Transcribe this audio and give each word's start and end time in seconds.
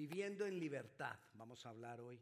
Viviendo 0.00 0.46
en 0.46 0.58
libertad, 0.58 1.14
vamos 1.34 1.66
a 1.66 1.68
hablar 1.68 2.00
hoy. 2.00 2.18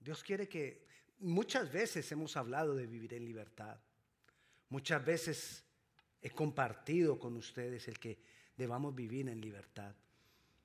Dios 0.00 0.24
quiere 0.24 0.48
que 0.48 0.86
muchas 1.18 1.70
veces 1.70 2.10
hemos 2.12 2.34
hablado 2.38 2.74
de 2.74 2.86
vivir 2.86 3.12
en 3.12 3.26
libertad. 3.26 3.78
Muchas 4.70 5.04
veces 5.04 5.64
he 6.22 6.30
compartido 6.30 7.18
con 7.18 7.36
ustedes 7.36 7.88
el 7.88 7.98
que 7.98 8.22
debamos 8.56 8.94
vivir 8.94 9.28
en 9.28 9.38
libertad. 9.38 9.94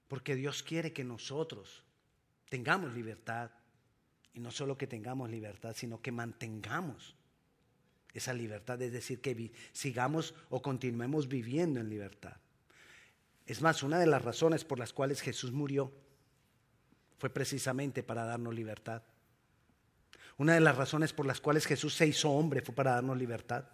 Porque 0.08 0.36
Dios 0.36 0.64
quiere 0.64 0.94
que 0.94 1.04
nosotros 1.04 1.84
tengamos 2.48 2.94
libertad. 2.94 3.52
Y 4.32 4.40
no 4.40 4.50
solo 4.50 4.78
que 4.78 4.88
tengamos 4.88 5.30
libertad, 5.30 5.76
sino 5.76 6.02
que 6.02 6.14
mantengamos 6.14 7.18
esa 8.14 8.34
libertad. 8.34 8.82
Es 8.82 8.94
decir, 8.94 9.20
que 9.20 9.52
sigamos 9.74 10.34
o 10.50 10.62
continuemos 10.62 11.28
viviendo 11.28 11.82
en 11.82 11.90
libertad. 11.90 12.38
Es 13.48 13.62
más, 13.62 13.82
una 13.82 13.98
de 13.98 14.08
las 14.08 14.22
razones 14.22 14.66
por 14.66 14.78
las 14.78 14.92
cuales 14.92 15.22
Jesús 15.22 15.52
murió 15.52 15.92
fue 17.18 17.30
precisamente 17.30 18.04
para 18.04 18.26
darnos 18.26 18.54
libertad. 18.54 19.02
Una 20.38 20.54
de 20.54 20.60
las 20.60 20.76
razones 20.76 21.14
por 21.14 21.26
las 21.26 21.42
cuales 21.42 21.66
Jesús 21.66 21.96
se 21.96 22.06
hizo 22.06 22.30
hombre 22.30 22.62
fue 22.62 22.76
para 22.76 22.92
darnos 22.92 23.18
libertad. 23.18 23.66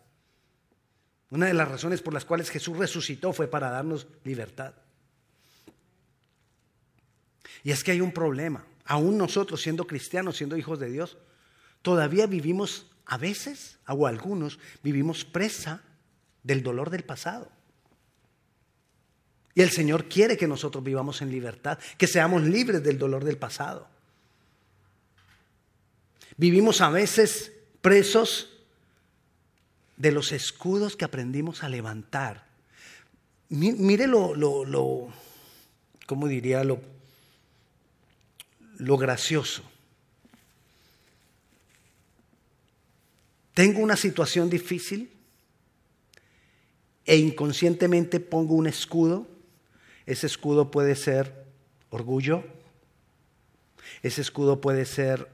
Una 1.31 1.47
de 1.47 1.55
las 1.55 1.67
razones 1.67 2.01
por 2.01 2.13
las 2.13 2.23
cuales 2.23 2.51
Jesús 2.51 2.77
resucitó 2.77 3.33
fue 3.33 3.47
para 3.47 3.71
darnos 3.71 4.07
libertad. 4.23 4.75
Y 7.63 7.71
es 7.71 7.83
que 7.83 7.91
hay 7.91 8.01
un 8.01 8.11
problema. 8.11 8.63
Aún 8.85 9.17
nosotros, 9.17 9.61
siendo 9.61 9.87
cristianos, 9.87 10.37
siendo 10.37 10.55
hijos 10.55 10.79
de 10.79 10.91
Dios, 10.91 11.17
todavía 11.81 12.27
vivimos, 12.27 12.91
a 13.05 13.17
veces, 13.17 13.79
o 13.87 14.05
algunos, 14.05 14.59
vivimos 14.83 15.25
presa 15.25 15.81
del 16.43 16.61
dolor 16.61 16.91
del 16.91 17.03
pasado. 17.03 17.51
Y 19.55 19.61
el 19.61 19.69
Señor 19.69 20.05
quiere 20.05 20.37
que 20.37 20.47
nosotros 20.47 20.83
vivamos 20.83 21.21
en 21.21 21.29
libertad, 21.29 21.77
que 21.97 22.07
seamos 22.07 22.43
libres 22.43 22.83
del 22.83 22.97
dolor 22.97 23.23
del 23.23 23.37
pasado. 23.37 23.87
Vivimos 26.37 26.81
a 26.81 26.89
veces 26.89 27.51
presos 27.81 28.49
de 29.97 30.11
los 30.11 30.31
escudos 30.31 30.95
que 30.95 31.05
aprendimos 31.05 31.63
a 31.63 31.69
levantar. 31.69 32.45
Mire 33.49 34.07
lo, 34.07 35.13
¿cómo 36.07 36.27
diría? 36.27 36.63
Lo, 36.63 36.81
lo 38.79 38.97
gracioso. 38.97 39.61
Tengo 43.53 43.81
una 43.81 43.95
situación 43.95 44.49
difícil 44.49 45.11
e 47.05 47.17
inconscientemente 47.17 48.19
pongo 48.19 48.55
un 48.55 48.65
escudo 48.65 49.27
ese 50.05 50.27
escudo 50.27 50.71
puede 50.71 50.95
ser 50.95 51.45
orgullo, 51.89 52.43
ese 54.01 54.21
escudo 54.21 54.59
puede 54.61 54.85
ser 54.85 55.29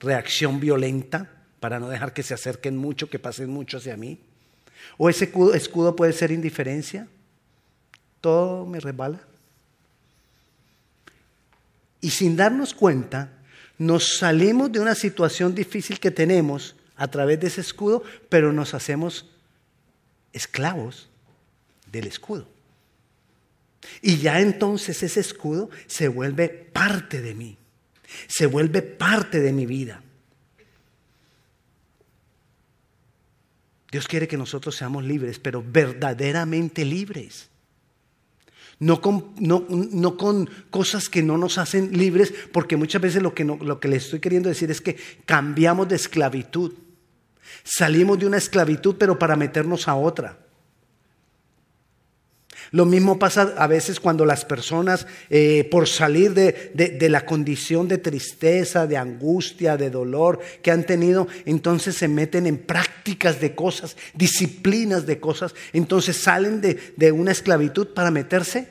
reacción 0.00 0.60
violenta 0.60 1.30
para 1.60 1.80
no 1.80 1.88
dejar 1.88 2.12
que 2.12 2.22
se 2.22 2.34
acerquen 2.34 2.76
mucho, 2.76 3.08
que 3.08 3.18
pasen 3.18 3.50
mucho 3.50 3.78
hacia 3.78 3.96
mí. 3.96 4.18
O 4.98 5.08
ese 5.08 5.32
escudo 5.54 5.96
puede 5.96 6.12
ser 6.12 6.30
indiferencia. 6.30 7.08
Todo 8.20 8.66
me 8.66 8.80
resbala. 8.80 9.20
Y 12.00 12.10
sin 12.10 12.36
darnos 12.36 12.74
cuenta, 12.74 13.30
nos 13.78 14.18
salimos 14.18 14.70
de 14.70 14.80
una 14.80 14.94
situación 14.94 15.54
difícil 15.54 15.98
que 15.98 16.10
tenemos 16.10 16.76
a 16.96 17.08
través 17.08 17.40
de 17.40 17.48
ese 17.48 17.60
escudo, 17.60 18.02
pero 18.28 18.52
nos 18.52 18.74
hacemos 18.74 19.30
esclavos 20.32 21.08
del 21.90 22.06
escudo. 22.06 22.53
Y 24.02 24.18
ya 24.18 24.40
entonces 24.40 25.02
ese 25.02 25.20
escudo 25.20 25.70
se 25.86 26.08
vuelve 26.08 26.48
parte 26.48 27.20
de 27.20 27.34
mí, 27.34 27.58
se 28.26 28.46
vuelve 28.46 28.82
parte 28.82 29.40
de 29.40 29.52
mi 29.52 29.66
vida. 29.66 30.02
Dios 33.90 34.08
quiere 34.08 34.26
que 34.26 34.36
nosotros 34.36 34.74
seamos 34.74 35.04
libres, 35.04 35.38
pero 35.38 35.64
verdaderamente 35.64 36.84
libres. 36.84 37.48
No 38.80 39.00
con, 39.00 40.50
cosas 40.70 41.08
que 41.08 41.22
no 41.22 41.38
nos 41.38 41.58
hacen 41.58 41.96
libres, 41.96 42.34
porque 42.52 42.76
muchas 42.76 43.00
veces 43.00 43.22
lo 43.22 43.34
que, 43.34 43.44
lo 43.44 43.78
que 43.78 43.86
le 43.86 43.96
estoy 43.96 44.18
queriendo 44.18 44.48
decir 44.48 44.70
es 44.70 44.80
que 44.80 44.96
cambiamos 45.24 45.88
de 45.88 45.94
esclavitud. 45.94 46.72
Salimos 47.62 48.18
de 48.18 48.26
una 48.26 48.36
esclavitud, 48.36 48.96
pero 48.98 49.16
para 49.18 49.36
meternos 49.36 49.86
a 49.86 49.94
otra. 49.94 50.43
Lo 52.74 52.86
mismo 52.86 53.20
pasa 53.20 53.54
a 53.56 53.68
veces 53.68 54.00
cuando 54.00 54.26
las 54.26 54.44
personas, 54.44 55.06
eh, 55.30 55.68
por 55.70 55.86
salir 55.86 56.34
de, 56.34 56.72
de, 56.74 57.08
la 57.08 57.24
condición 57.24 57.86
de 57.86 57.98
tristeza, 57.98 58.88
de 58.88 58.96
angustia, 58.96 59.76
de 59.76 59.90
dolor 59.90 60.40
que 60.60 60.72
han 60.72 60.82
tenido, 60.82 61.28
entonces 61.44 61.94
se 61.94 62.08
meten 62.08 62.48
en 62.48 62.58
prácticas 62.58 63.40
de 63.40 63.54
cosas, 63.54 63.96
disciplinas 64.12 65.06
de 65.06 65.20
cosas, 65.20 65.54
entonces 65.72 66.16
salen 66.16 66.60
de, 66.60 67.12
una 67.12 67.30
esclavitud 67.30 67.94
para 67.94 68.10
meterse 68.10 68.66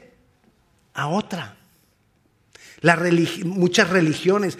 a 0.93 1.07
otra. 1.07 1.55
muchas 3.45 3.89
religiones 3.89 4.57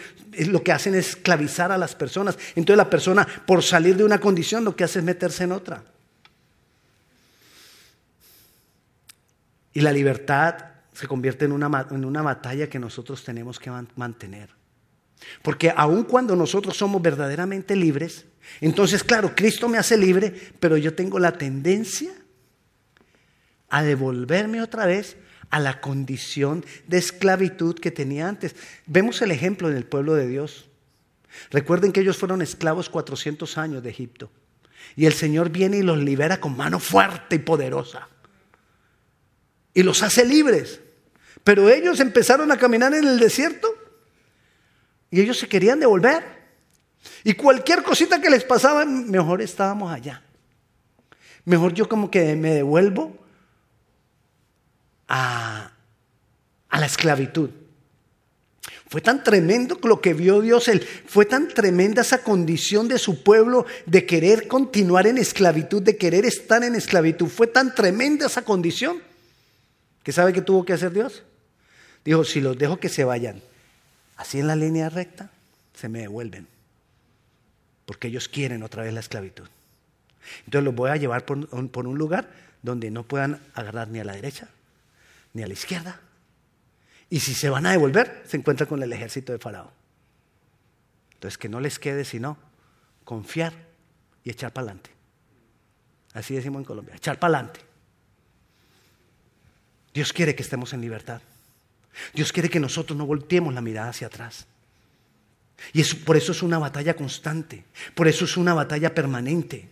lo 0.47 0.63
que 0.63 0.71
hacen 0.71 0.95
es 0.95 1.09
esclavizar 1.09 1.73
a 1.73 1.77
las 1.77 1.95
personas. 1.95 2.37
Entonces 2.55 2.77
la 2.77 2.89
persona, 2.89 3.27
por 3.45 3.61
salir 3.61 3.97
de 3.97 4.05
una 4.05 4.21
condición, 4.21 4.63
lo 4.63 4.77
que 4.77 4.85
hace 4.85 4.99
es 4.99 5.05
meterse 5.05 5.43
en 5.43 5.51
otra. 5.51 5.83
Y 9.73 9.81
la 9.81 9.91
libertad 9.91 10.56
se 10.94 11.07
convierte 11.07 11.45
en 11.45 11.51
una, 11.51 11.88
en 11.89 12.06
una 12.06 12.22
batalla 12.22 12.69
que 12.69 12.79
nosotros 12.79 13.23
tenemos 13.23 13.59
que 13.59 13.72
mantener. 13.95 14.50
Porque 15.41 15.73
aun 15.75 16.03
cuando 16.03 16.35
nosotros 16.35 16.78
somos 16.78 17.01
verdaderamente 17.01 17.75
libres, 17.75 18.25
entonces 18.61 19.03
claro, 19.03 19.34
Cristo 19.35 19.67
me 19.69 19.78
hace 19.78 19.97
libre, 19.97 20.34
pero 20.59 20.78
yo 20.78 20.94
tengo 20.94 21.17
la 21.17 21.38
tendencia 21.38 22.11
a 23.69 23.84
devolverme 23.84 24.61
otra 24.61 24.85
vez 24.85 25.17
a 25.50 25.59
la 25.59 25.81
condición 25.81 26.66
de 26.88 26.97
esclavitud 26.97 27.75
que 27.75 27.91
tenía 27.91 28.28
antes. 28.28 28.55
Vemos 28.85 29.22
el 29.22 29.31
ejemplo 29.31 29.69
en 29.69 29.78
el 29.78 29.85
pueblo 29.85 30.13
de 30.13 30.28
Dios. 30.28 30.69
Recuerden 31.50 31.91
que 31.91 32.01
ellos 32.01 32.17
fueron 32.17 32.41
esclavos 32.41 32.90
400 32.90 33.57
años 33.57 33.81
de 33.81 33.90
Egipto. 33.90 34.29
Y 34.95 35.05
el 35.05 35.13
Señor 35.13 35.50
viene 35.50 35.78
y 35.78 35.81
los 35.81 35.97
libera 35.97 36.40
con 36.40 36.55
mano 36.57 36.79
fuerte 36.79 37.38
y 37.38 37.40
poderosa 37.40 38.09
y 39.73 39.84
los 39.84 40.03
hace 40.03 40.25
libres. 40.25 40.79
Pero 41.44 41.69
ellos 41.69 42.00
empezaron 42.00 42.51
a 42.51 42.57
caminar 42.57 42.94
en 42.94 43.06
el 43.06 43.19
desierto 43.19 43.67
y 45.11 45.22
ellos 45.22 45.38
se 45.38 45.47
querían 45.47 45.79
devolver. 45.79 46.23
Y 47.23 47.34
cualquier 47.34 47.84
cosita 47.84 48.22
que 48.22 48.29
les 48.29 48.44
pasaba, 48.44 48.85
mejor 48.85 49.41
estábamos 49.41 49.91
allá. 49.91 50.23
Mejor 51.45 51.73
yo 51.73 51.89
como 51.89 52.09
que 52.09 52.35
me 52.35 52.53
devuelvo 52.53 53.17
a, 55.07 55.72
a 56.69 56.79
la 56.79 56.85
esclavitud. 56.85 57.50
Fue 58.88 59.01
tan 59.01 59.23
tremendo 59.23 59.79
lo 59.84 60.00
que 60.00 60.13
vio 60.13 60.40
Dios, 60.40 60.67
él, 60.67 60.88
fue 61.07 61.25
tan 61.25 61.47
tremenda 61.47 62.03
esa 62.03 62.23
condición 62.23 62.88
de 62.88 63.00
su 63.00 63.23
pueblo 63.23 63.66
de 63.85 64.05
querer 64.05 64.47
continuar 64.47 65.07
en 65.07 65.17
esclavitud, 65.17 65.81
de 65.81 65.97
querer 65.97 66.25
estar 66.25 66.63
en 66.63 66.75
esclavitud. 66.75 67.28
Fue 67.28 67.47
tan 67.47 67.73
tremenda 67.75 68.28
esa 68.28 68.44
condición 68.44 69.01
¿Qué 70.03 70.12
sabe 70.12 70.34
que 70.34 70.41
tuvo 70.41 70.66
que 70.66 70.74
hacer 70.74 70.91
Dios? 70.91 71.24
Dijo, 72.03 72.24
si 72.25 72.41
los 72.41 72.58
dejo 72.58 72.78
que 72.78 72.90
se 72.90 73.06
vayan 73.06 73.41
así 74.18 74.40
en 74.40 74.47
la 74.47 74.56
línea 74.56 74.90
recta, 74.90 75.31
se 75.74 75.90
me 75.90 76.02
devuelven. 76.02 76.47
Porque 77.86 78.09
ellos 78.09 78.28
quieren 78.28 78.64
otra 78.64 78.84
vez 78.84 78.94
la 78.94 79.00
esclavitud. 79.00 79.47
Entonces 80.46 80.64
los 80.64 80.75
voy 80.75 80.90
a 80.90 80.97
llevar 80.97 81.25
por 81.25 81.38
un, 81.38 81.97
lugar 81.97 82.30
donde 82.62 82.91
no 82.91 83.03
puedan 83.03 83.41
agarrar 83.55 83.90
ni 83.90 84.00
a 84.00 84.03
la 84.03 84.14
derecha 84.14 84.50
ni 85.34 85.44
a 85.44 85.47
la 85.47 85.53
izquierda. 85.53 86.00
Y 87.09 87.20
si 87.20 87.34
se 87.34 87.49
van 87.49 87.66
a 87.66 87.72
devolver, 87.72 88.23
se 88.26 88.38
encuentran 88.38 88.70
con 88.70 88.82
el 88.84 88.94
ejército 88.94 89.32
de 89.32 89.40
Faraón. 89.40 89.72
Entonces 91.16 91.38
que 91.38 91.49
no 91.49 91.59
les 91.59 91.79
quede 91.79 92.06
sino 92.06 92.38
confiar 93.03 93.53
y 94.23 94.29
echar 94.29 94.53
para 94.53 94.67
adelante. 94.67 94.91
Así 96.14 96.35
decimos 96.35 96.59
en 96.59 96.66
Colombia, 96.66 96.96
echar 96.96 97.20
para 97.20 97.38
adelante. 97.38 97.72
Dios 99.93 100.13
quiere 100.13 100.35
que 100.35 100.43
estemos 100.43 100.73
en 100.73 100.81
libertad. 100.81 101.22
Dios 102.13 102.31
quiere 102.31 102.49
que 102.49 102.59
nosotros 102.59 102.97
no 102.97 103.05
volteemos 103.05 103.53
la 103.53 103.61
mirada 103.61 103.90
hacia 103.90 104.07
atrás. 104.07 104.47
Y 105.72 105.84
por 105.84 106.17
eso 106.17 106.31
es 106.31 106.41
una 106.43 106.57
batalla 106.57 106.95
constante, 106.95 107.63
por 107.95 108.07
eso 108.07 108.25
es 108.25 108.35
una 108.35 108.53
batalla 108.53 108.93
permanente. 108.93 109.69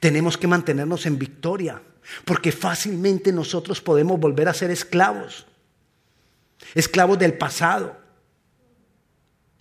Tenemos 0.00 0.36
que 0.36 0.46
mantenernos 0.46 1.06
en 1.06 1.18
victoria, 1.18 1.82
porque 2.24 2.50
fácilmente 2.50 3.32
nosotros 3.32 3.80
podemos 3.80 4.18
volver 4.18 4.48
a 4.48 4.54
ser 4.54 4.70
esclavos, 4.70 5.46
esclavos 6.74 7.18
del 7.18 7.34
pasado. 7.34 8.00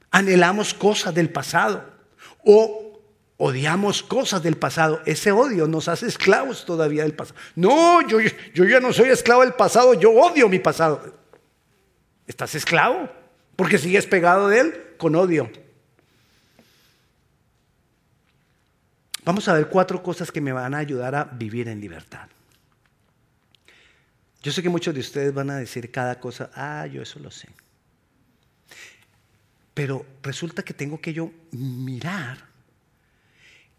Anhelamos 0.09 0.73
cosas 0.73 1.13
del 1.13 1.29
pasado 1.29 1.85
o 2.43 2.90
odiamos 3.43 4.03
cosas 4.03 4.43
del 4.43 4.55
pasado. 4.55 5.01
Ese 5.07 5.31
odio 5.31 5.65
nos 5.65 5.87
hace 5.87 6.05
esclavos 6.05 6.63
todavía 6.63 7.01
del 7.01 7.15
pasado. 7.15 7.39
No, 7.55 8.07
yo, 8.07 8.19
yo 8.53 8.65
ya 8.65 8.79
no 8.79 8.93
soy 8.93 9.09
esclavo 9.09 9.41
del 9.41 9.53
pasado, 9.53 9.95
yo 9.95 10.11
odio 10.11 10.47
mi 10.47 10.59
pasado. 10.59 11.19
Estás 12.27 12.53
esclavo 12.53 13.09
porque 13.55 13.79
sigues 13.79 14.05
pegado 14.05 14.47
de 14.47 14.59
él 14.59 14.95
con 14.97 15.15
odio. 15.15 15.51
Vamos 19.25 19.47
a 19.47 19.53
ver 19.53 19.69
cuatro 19.69 20.03
cosas 20.03 20.31
que 20.31 20.39
me 20.39 20.51
van 20.51 20.75
a 20.75 20.77
ayudar 20.77 21.15
a 21.15 21.23
vivir 21.23 21.67
en 21.67 21.81
libertad. 21.81 22.29
Yo 24.43 24.51
sé 24.51 24.61
que 24.61 24.69
muchos 24.69 24.93
de 24.93 24.99
ustedes 24.99 25.33
van 25.33 25.49
a 25.49 25.57
decir 25.57 25.91
cada 25.91 26.19
cosa, 26.19 26.51
ah, 26.53 26.85
yo 26.85 27.01
eso 27.01 27.17
lo 27.19 27.31
sé. 27.31 27.49
Pero 29.73 30.05
resulta 30.21 30.61
que 30.61 30.75
tengo 30.75 31.01
que 31.01 31.13
yo 31.13 31.31
mirar 31.51 32.50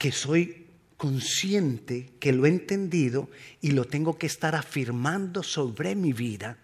que 0.02 0.10
soy 0.10 0.66
consciente, 0.96 2.10
que 2.18 2.32
lo 2.32 2.44
he 2.44 2.48
entendido 2.48 3.30
y 3.60 3.70
lo 3.70 3.84
tengo 3.84 4.18
que 4.18 4.26
estar 4.26 4.56
afirmando 4.56 5.44
sobre 5.44 5.94
mi 5.94 6.12
vida, 6.12 6.58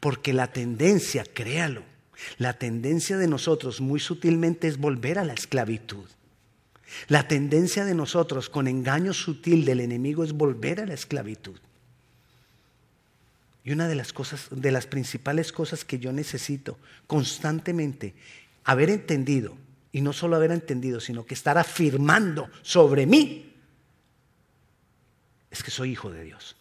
porque 0.00 0.32
la 0.32 0.48
tendencia, 0.48 1.22
créalo, 1.22 1.84
la 2.36 2.54
tendencia 2.54 3.16
de 3.16 3.28
nosotros 3.28 3.80
muy 3.80 4.00
sutilmente 4.00 4.66
es 4.66 4.76
volver 4.76 5.20
a 5.20 5.24
la 5.24 5.34
esclavitud. 5.34 6.04
La 7.06 7.28
tendencia 7.28 7.84
de 7.84 7.94
nosotros 7.94 8.50
con 8.50 8.66
engaño 8.66 9.14
sutil 9.14 9.64
del 9.64 9.78
enemigo 9.78 10.24
es 10.24 10.32
volver 10.32 10.80
a 10.80 10.86
la 10.86 10.94
esclavitud. 10.94 11.60
Y 13.62 13.70
una 13.70 13.86
de 13.86 13.94
las 13.94 14.12
cosas, 14.12 14.48
de 14.50 14.72
las 14.72 14.88
principales 14.88 15.52
cosas 15.52 15.84
que 15.84 16.00
yo 16.00 16.12
necesito 16.12 16.76
constantemente 17.06 18.14
haber 18.64 18.90
entendido, 18.90 19.56
y 19.92 20.00
no 20.00 20.12
solo 20.12 20.36
haber 20.36 20.52
entendido, 20.52 21.00
sino 21.00 21.26
que 21.26 21.34
estar 21.34 21.58
afirmando 21.58 22.48
sobre 22.62 23.06
mí, 23.06 23.52
es 25.50 25.62
que 25.62 25.70
soy 25.70 25.92
hijo 25.92 26.10
de 26.10 26.22
Dios. 26.22 26.56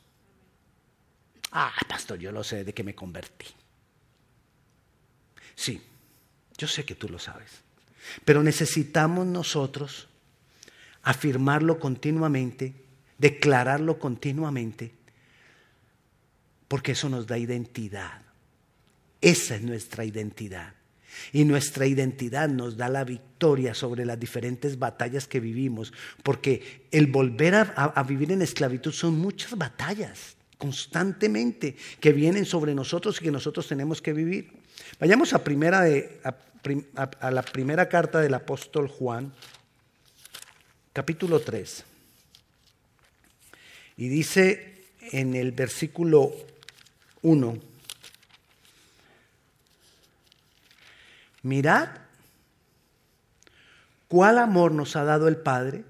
Ah, 1.52 1.74
pastor, 1.88 2.20
yo 2.20 2.32
lo 2.32 2.44
sé 2.44 2.64
de 2.64 2.74
que 2.74 2.84
me 2.84 2.96
convertí. 2.96 3.48
Sí, 5.56 5.82
yo 6.58 6.68
sé 6.68 6.86
que 6.86 6.96
tú 6.96 7.10
lo 7.10 7.20
sabes. 7.20 7.52
Pero 8.26 8.42
necesitamos 8.44 9.26
nosotros 9.28 10.08
afirmarlo 11.04 11.80
continuamente, 11.80 12.74
declararlo 13.18 14.00
continuamente, 14.00 14.92
porque 16.68 16.94
eso 16.94 17.10
nos 17.10 17.28
da 17.28 17.38
identidad. 17.38 18.22
Esa 19.22 19.56
es 19.56 19.62
nuestra 19.62 20.06
identidad. 20.06 20.74
Y 21.32 21.46
nuestra 21.46 21.86
identidad 21.86 22.50
nos 22.50 22.78
da 22.78 22.90
la 22.90 23.04
victoria 23.04 23.74
sobre 23.74 24.06
las 24.06 24.20
diferentes 24.20 24.80
batallas 24.80 25.28
que 25.28 25.40
vivimos, 25.40 25.94
porque 26.24 26.88
el 26.92 27.08
volver 27.08 27.56
a, 27.56 28.04
vivir 28.04 28.32
en 28.32 28.42
esclavitud 28.42 28.92
son 28.92 29.18
muchas 29.18 29.58
batallas 29.58 30.36
constantemente 30.58 31.76
que 32.00 32.12
vienen 32.12 32.46
sobre 32.46 32.76
nosotros 32.76 33.20
y 33.20 33.24
que 33.24 33.32
nosotros 33.32 33.68
tenemos 33.68 34.02
que 34.02 34.14
vivir. 34.14 34.52
Vayamos 35.00 35.34
a, 35.34 35.44
primera 35.44 35.82
de, 35.82 36.20
a 37.22 37.32
la 37.32 37.42
primera 37.42 37.88
carta 37.88 38.20
del 38.20 38.34
apóstol 38.34 38.88
Juan, 38.88 39.32
capítulo 40.94 41.40
3. 41.40 41.86
Y 43.98 44.08
dice 44.08 44.86
en 45.12 45.36
el 45.36 45.52
versículo 45.52 46.34
1, 47.22 47.69
mirad 51.44 51.90
cuál 54.08 54.38
amor 54.38 54.72
nos 54.74 54.96
ha 54.96 55.04
dado 55.04 55.28
el 55.28 55.38
Padre 55.38 55.86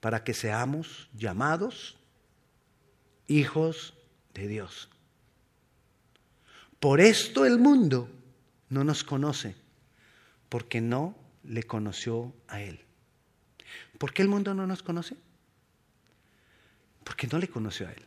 para 0.00 0.24
que 0.24 0.34
seamos 0.34 1.08
llamados 1.14 1.96
hijos 3.26 3.94
de 4.34 4.48
Dios. 4.48 4.88
Por 6.80 7.00
esto 7.00 7.44
el 7.44 7.58
mundo 7.58 8.08
no 8.70 8.84
nos 8.84 9.04
conoce, 9.04 9.54
porque 10.48 10.80
no 10.80 11.14
le 11.44 11.62
conoció 11.62 12.32
a 12.48 12.62
Él. 12.62 12.80
¿Por 13.98 14.12
qué 14.12 14.22
el 14.22 14.28
mundo 14.28 14.54
no 14.54 14.66
nos 14.66 14.82
conoce? 14.82 15.16
Porque 17.04 17.26
no 17.26 17.38
le 17.38 17.48
conoció 17.48 17.86
a 17.86 17.92
Él. 17.92 18.02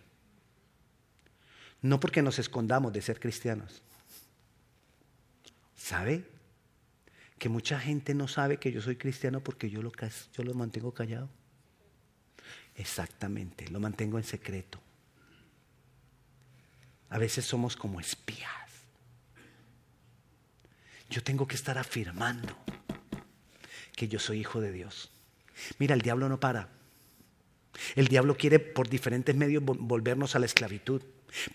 No 1.81 1.99
porque 1.99 2.21
nos 2.21 2.39
escondamos 2.39 2.93
de 2.93 3.01
ser 3.01 3.19
cristianos. 3.19 3.83
¿Sabe? 5.75 6.25
Que 7.43 7.49
mucha 7.49 7.77
gente 7.77 8.13
no 8.13 8.29
sabe 8.29 8.55
que 8.55 8.71
yo 8.71 8.81
soy 8.81 8.95
cristiano 8.95 9.41
porque 9.41 9.69
yo 9.69 9.81
lo, 9.81 9.91
yo 10.31 10.43
lo 10.45 10.53
mantengo 10.53 10.93
callado. 10.93 11.29
Exactamente, 12.73 13.67
lo 13.67 13.81
mantengo 13.81 14.17
en 14.17 14.23
secreto. 14.23 14.79
A 17.09 17.17
veces 17.17 17.43
somos 17.43 17.75
como 17.75 17.99
espías. 17.99 18.47
Yo 21.09 21.21
tengo 21.21 21.45
que 21.45 21.55
estar 21.55 21.77
afirmando 21.77 22.57
que 23.93 24.07
yo 24.07 24.19
soy 24.19 24.39
hijo 24.39 24.61
de 24.61 24.71
Dios. 24.71 25.11
Mira, 25.79 25.95
el 25.95 26.01
diablo 26.01 26.29
no 26.29 26.39
para. 26.39 26.69
El 27.97 28.07
diablo 28.07 28.37
quiere 28.37 28.59
por 28.59 28.87
diferentes 28.87 29.35
medios 29.35 29.61
volvernos 29.65 30.37
a 30.37 30.39
la 30.39 30.45
esclavitud. 30.45 31.03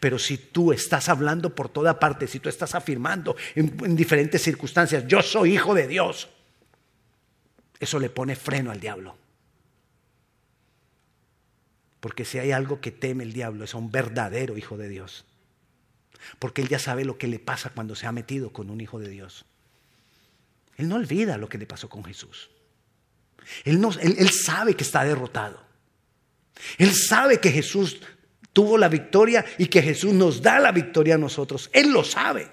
Pero 0.00 0.18
si 0.18 0.38
tú 0.38 0.72
estás 0.72 1.08
hablando 1.08 1.54
por 1.54 1.68
toda 1.68 1.98
parte, 1.98 2.26
si 2.26 2.40
tú 2.40 2.48
estás 2.48 2.74
afirmando 2.74 3.36
en, 3.54 3.94
diferentes 3.94 4.42
circunstancias, 4.42 5.04
yo 5.06 5.22
soy 5.22 5.54
hijo 5.54 5.74
de 5.74 5.86
Dios, 5.86 6.28
eso 7.78 7.98
le 7.98 8.10
pone 8.10 8.34
freno 8.34 8.70
al 8.70 8.80
diablo. 8.80 9.16
Porque 12.00 12.24
si 12.24 12.38
hay 12.38 12.52
algo 12.52 12.80
que 12.80 12.90
teme 12.90 13.24
el 13.24 13.32
diablo 13.32 13.64
es 13.64 13.74
a 13.74 13.78
un 13.78 13.90
verdadero 13.90 14.56
hijo 14.56 14.76
de 14.76 14.88
Dios. 14.88 15.24
Porque 16.38 16.62
él 16.62 16.68
ya 16.68 16.78
sabe 16.78 17.04
lo 17.04 17.18
que 17.18 17.28
le 17.28 17.38
pasa 17.38 17.70
cuando 17.70 17.94
se 17.94 18.06
ha 18.06 18.12
metido 18.12 18.52
con 18.52 18.70
un 18.70 18.80
hijo 18.80 18.98
de 18.98 19.08
Dios. 19.08 19.44
Él 20.76 20.88
no 20.88 20.96
olvida 20.96 21.38
lo 21.38 21.48
que 21.48 21.58
le 21.58 21.66
pasó 21.66 21.88
con 21.88 22.04
Jesús. 22.04 22.50
Él, 23.64 24.30
sabe 24.30 24.74
que 24.74 24.84
está 24.84 25.04
derrotado. 25.04 25.60
Él 26.76 26.94
sabe 26.94 27.40
que 27.40 27.50
Jesús 27.50 28.00
tuvo 28.52 28.78
la 28.78 28.88
victoria 28.88 29.44
y 29.58 29.66
que 29.66 29.82
Jesús 29.82 30.12
nos 30.12 30.42
da 30.42 30.58
la 30.58 30.72
victoria 30.72 31.14
a 31.14 31.18
nosotros. 31.18 31.70
Él 31.72 31.90
lo 31.90 32.04
sabe. 32.04 32.48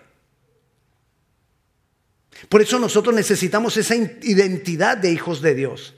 Por 2.50 2.62
eso 2.62 2.80
nosotros 2.80 3.16
necesitamos 3.16 3.78
esa 3.78 3.96
identidad 3.96 4.98
de 4.98 5.12
hijos 5.12 5.42
de 5.42 5.56
Dios. 5.56 5.96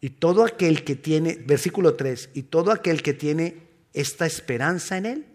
Y 0.00 0.10
todo 0.10 0.44
aquel 0.44 0.84
que 0.84 0.96
tiene, 0.96 1.36
versículo 1.46 1.94
3, 1.94 2.30
y 2.34 2.42
todo 2.42 2.72
aquel 2.72 3.02
que 3.02 3.14
tiene 3.14 3.62
esta 3.92 4.26
esperanza 4.26 4.98
en 4.98 5.06
Él, 5.06 5.26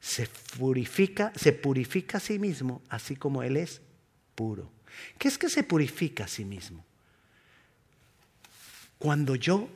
se 0.00 0.28
purifica, 0.58 1.32
se 1.34 1.52
purifica 1.52 2.18
a 2.18 2.20
sí 2.20 2.38
mismo, 2.38 2.82
así 2.88 3.16
como 3.16 3.42
Él 3.42 3.56
es 3.56 3.80
puro. 4.34 4.70
¿Qué 5.18 5.28
es 5.28 5.38
que 5.38 5.48
se 5.48 5.62
purifica 5.62 6.24
a 6.24 6.28
sí 6.28 6.44
mismo? 6.44 6.84
Cuando 8.98 9.34
yo 9.34 9.68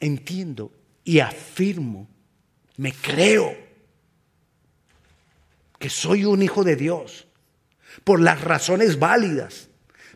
entiendo 0.00 0.72
y 1.04 1.20
afirmo, 1.20 2.08
me 2.76 2.92
creo 2.92 3.56
que 5.78 5.90
soy 5.90 6.24
un 6.24 6.42
hijo 6.42 6.64
de 6.64 6.76
Dios, 6.76 7.26
por 8.04 8.20
las 8.20 8.40
razones 8.40 8.98
válidas, 8.98 9.68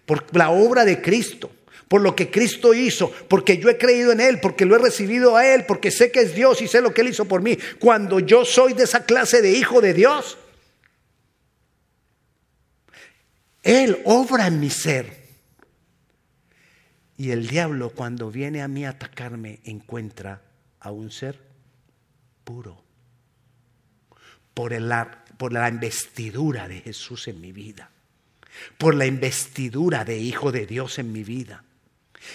por 0.06 0.24
la 0.36 0.50
obra 0.50 0.84
de 0.84 1.00
Cristo, 1.00 1.50
por 1.88 2.00
lo 2.00 2.16
que 2.16 2.30
Cristo 2.30 2.74
hizo, 2.74 3.10
porque 3.28 3.58
yo 3.58 3.68
he 3.68 3.78
creído 3.78 4.12
en 4.12 4.20
Él, 4.20 4.40
porque 4.40 4.64
lo 4.64 4.76
he 4.76 4.78
recibido 4.78 5.36
a 5.36 5.46
Él, 5.46 5.64
porque 5.66 5.90
sé 5.90 6.10
que 6.10 6.20
es 6.20 6.34
Dios 6.34 6.60
y 6.62 6.68
sé 6.68 6.80
lo 6.80 6.92
que 6.92 7.02
Él 7.02 7.08
hizo 7.08 7.24
por 7.24 7.42
mí. 7.42 7.58
Cuando 7.78 8.20
yo 8.20 8.44
soy 8.44 8.72
de 8.72 8.84
esa 8.84 9.04
clase 9.04 9.42
de 9.42 9.52
hijo 9.52 9.80
de 9.80 9.94
Dios, 9.94 10.38
Él 13.62 14.00
obra 14.04 14.46
en 14.46 14.60
mi 14.60 14.70
ser. 14.70 15.23
Y 17.24 17.30
el 17.30 17.46
diablo 17.46 17.88
cuando 17.88 18.30
viene 18.30 18.60
a 18.60 18.68
mí 18.68 18.84
a 18.84 18.90
atacarme 18.90 19.60
encuentra 19.64 20.42
a 20.78 20.90
un 20.90 21.10
ser 21.10 21.40
puro. 22.44 22.84
Por, 24.52 24.74
el, 24.74 24.92
por 25.38 25.54
la 25.54 25.66
investidura 25.70 26.68
de 26.68 26.82
Jesús 26.82 27.26
en 27.28 27.40
mi 27.40 27.50
vida. 27.50 27.88
Por 28.76 28.94
la 28.94 29.06
investidura 29.06 30.04
de 30.04 30.18
Hijo 30.18 30.52
de 30.52 30.66
Dios 30.66 30.98
en 30.98 31.12
mi 31.12 31.24
vida. 31.24 31.64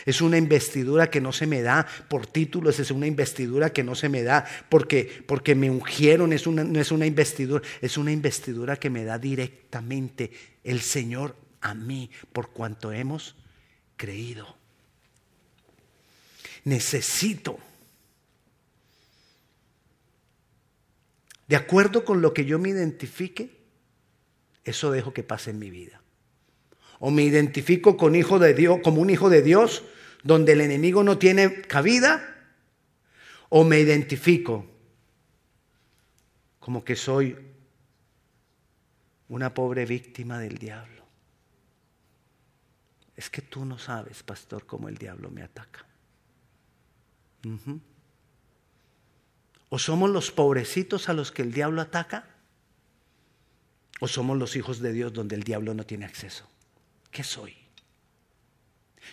Es 0.07 0.21
una 0.21 0.39
investidura 0.39 1.11
que 1.11 1.21
no 1.21 1.33
se 1.33 1.45
me 1.45 1.61
da 1.61 1.85
por 2.07 2.25
títulos, 2.25 2.79
es 2.79 2.89
una 2.89 3.05
investidura 3.05 3.69
que 3.69 3.83
no 3.83 3.93
se 3.93 4.09
me 4.09 4.23
da 4.23 4.43
porque, 4.69 5.23
porque 5.27 5.53
me 5.53 5.69
ungieron, 5.69 6.33
es 6.33 6.47
una, 6.47 6.63
no 6.63 6.79
es 6.79 6.91
una 6.91 7.05
investidura, 7.05 7.63
es 7.79 7.95
una 7.95 8.11
investidura 8.11 8.77
que 8.77 8.89
me 8.89 9.03
da 9.03 9.19
directamente 9.19 10.31
el 10.63 10.81
Señor 10.81 11.35
a 11.61 11.75
mí 11.75 12.09
por 12.33 12.49
cuanto 12.49 12.91
hemos 12.91 13.35
creído. 13.95 14.58
Necesito, 16.69 17.57
de 21.47 21.55
acuerdo 21.55 22.05
con 22.05 22.21
lo 22.21 22.31
que 22.31 22.45
yo 22.45 22.59
me 22.59 22.69
identifique, 22.69 23.57
eso 24.63 24.91
dejo 24.91 25.11
que 25.11 25.23
pase 25.23 25.49
en 25.49 25.57
mi 25.57 25.71
vida. 25.71 25.99
O 26.99 27.09
me 27.09 27.23
identifico 27.23 27.97
con 27.97 28.13
hijo 28.13 28.37
de 28.37 28.53
Dios, 28.53 28.81
como 28.83 29.01
un 29.01 29.09
hijo 29.09 29.31
de 29.31 29.41
Dios, 29.41 29.83
donde 30.21 30.51
el 30.51 30.61
enemigo 30.61 31.03
no 31.03 31.17
tiene 31.17 31.63
cabida, 31.63 32.53
o 33.49 33.63
me 33.63 33.79
identifico 33.79 34.67
como 36.59 36.83
que 36.83 36.95
soy 36.95 37.35
una 39.27 39.55
pobre 39.55 39.87
víctima 39.87 40.37
del 40.37 40.59
diablo. 40.59 41.03
Es 43.15 43.31
que 43.31 43.41
tú 43.41 43.65
no 43.65 43.79
sabes, 43.79 44.21
pastor, 44.21 44.67
cómo 44.67 44.87
el 44.87 44.99
diablo 44.99 45.31
me 45.31 45.41
ataca. 45.41 45.88
O 49.69 49.79
somos 49.79 50.09
los 50.09 50.31
pobrecitos 50.31 51.09
a 51.09 51.13
los 51.13 51.31
que 51.31 51.41
el 51.41 51.53
diablo 51.53 51.81
ataca, 51.81 52.27
o 53.99 54.07
somos 54.07 54.37
los 54.37 54.55
hijos 54.55 54.79
de 54.79 54.93
Dios 54.93 55.13
donde 55.13 55.35
el 55.35 55.43
diablo 55.43 55.73
no 55.73 55.85
tiene 55.85 56.05
acceso. 56.05 56.47
¿Qué 57.11 57.23
soy? 57.23 57.55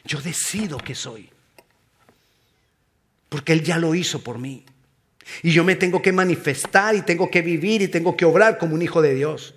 Yo 0.05 0.21
decido 0.21 0.79
qué 0.79 0.95
soy. 0.95 1.31
Porque 3.29 3.53
Él 3.53 3.63
ya 3.63 3.79
lo 3.79 3.95
hizo 3.95 4.23
por 4.23 4.39
mí. 4.39 4.65
Y 5.43 5.51
yo 5.51 5.65
me 5.65 5.75
tengo 5.75 6.01
que 6.01 6.13
manifestar 6.13 6.95
y 6.95 7.03
tengo 7.03 7.31
que 7.31 7.43
vivir 7.43 7.83
y 7.83 7.89
tengo 7.89 8.17
que 8.17 8.25
obrar 8.25 8.59
como 8.59 8.75
un 8.75 8.83
hijo 8.83 9.03
de 9.03 9.15
Dios. 9.15 9.55